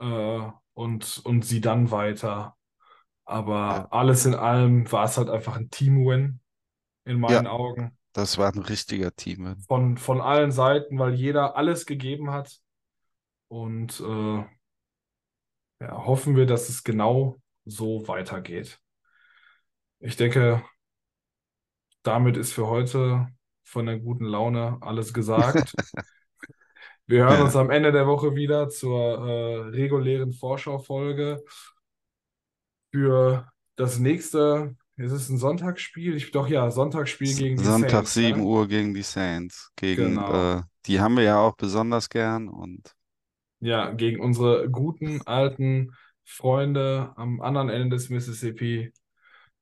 äh, 0.00 0.50
und, 0.74 1.20
und 1.24 1.44
sieh 1.44 1.60
dann 1.60 1.90
weiter. 1.90 2.56
Aber 3.26 3.86
Ja. 3.86 3.88
alles 3.92 4.26
in 4.26 4.34
allem 4.34 4.90
war 4.92 5.04
es 5.06 5.18
halt 5.18 5.30
einfach 5.30 5.56
ein 5.58 5.70
Team-Win 5.70 6.40
in 7.04 7.20
meinen 7.20 7.46
Augen. 7.48 7.98
Das 8.14 8.38
war 8.38 8.50
ein 8.50 8.58
richtiger 8.60 9.14
Team. 9.14 9.66
Von, 9.68 9.96
von 9.96 10.20
allen 10.20 10.50
Seiten, 10.52 10.98
weil 10.98 11.14
jeder 11.14 11.56
alles 11.56 11.86
gegeben 11.86 12.30
hat. 12.30 12.60
Und 13.48 14.00
äh, 14.00 14.44
ja, 15.82 16.06
hoffen 16.06 16.36
wir, 16.36 16.46
dass 16.46 16.68
es 16.70 16.84
genau 16.84 17.38
so 17.66 18.06
weitergeht. 18.08 18.80
Ich 20.00 20.16
denke, 20.16 20.62
damit 22.04 22.36
ist 22.36 22.52
für 22.52 22.66
heute 22.68 23.28
von 23.64 23.86
der 23.86 23.98
guten 23.98 24.24
Laune 24.24 24.78
alles 24.82 25.12
gesagt. 25.14 25.76
Wir 27.06 27.24
hören 27.24 27.40
Ja. 27.40 27.42
uns 27.42 27.56
am 27.56 27.70
Ende 27.70 27.92
der 27.92 28.06
Woche 28.06 28.34
wieder 28.36 28.68
zur 28.68 29.18
äh, 29.28 29.56
regulären 29.70 30.32
Vorschaufolge 30.32 31.42
für 32.90 33.50
das 33.76 33.98
nächste. 33.98 34.76
Ist 34.96 35.12
es 35.12 35.28
ein 35.28 35.38
Sonntagsspiel? 35.38 36.14
Ich, 36.16 36.30
doch 36.30 36.48
ja, 36.48 36.70
Sonntagsspiel 36.70 37.34
gegen 37.34 37.60
die 37.60 37.70
Sonntag 37.70 37.70
Saints, 37.70 38.14
7 38.14 38.40
ne? 38.40 38.40
Uhr 38.40 38.68
gegen 38.68 38.94
die 38.94 39.02
Saints. 39.02 39.70
Gegen, 39.76 40.20
Genau. 40.20 40.28
äh, 40.28 40.62
die 40.86 41.00
haben 41.00 41.16
wir 41.16 41.24
ja 41.24 41.38
auch 41.40 41.56
besonders 41.56 42.08
gern 42.08 42.48
und 42.48 42.94
Ja, 43.62 43.92
gegen 43.92 44.20
unsere 44.20 44.68
guten 44.68 45.22
alten 45.24 45.92
Freunde 46.24 47.12
am 47.16 47.40
anderen 47.40 47.68
Ende 47.68 47.96
des 47.96 48.08
Mississippi. 48.10 48.92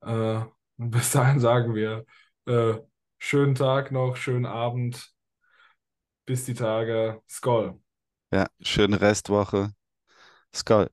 Äh, 0.01 0.41
und 0.79 0.91
bis 0.91 1.11
dahin 1.13 1.39
sagen 1.41 1.75
wir, 1.75 2.07
äh, 2.47 2.79
schönen 3.19 3.55
Tag 3.55 3.93
noch, 3.93 4.17
schönen 4.17 4.47
Abend. 4.47 5.13
Bis 6.25 6.47
die 6.47 6.55
Tage. 6.55 7.21
Skoll. 7.29 7.79
ja, 8.33 8.47
schöne 8.61 9.01
Restwoche. 9.01 9.73
Skull. 10.55 10.91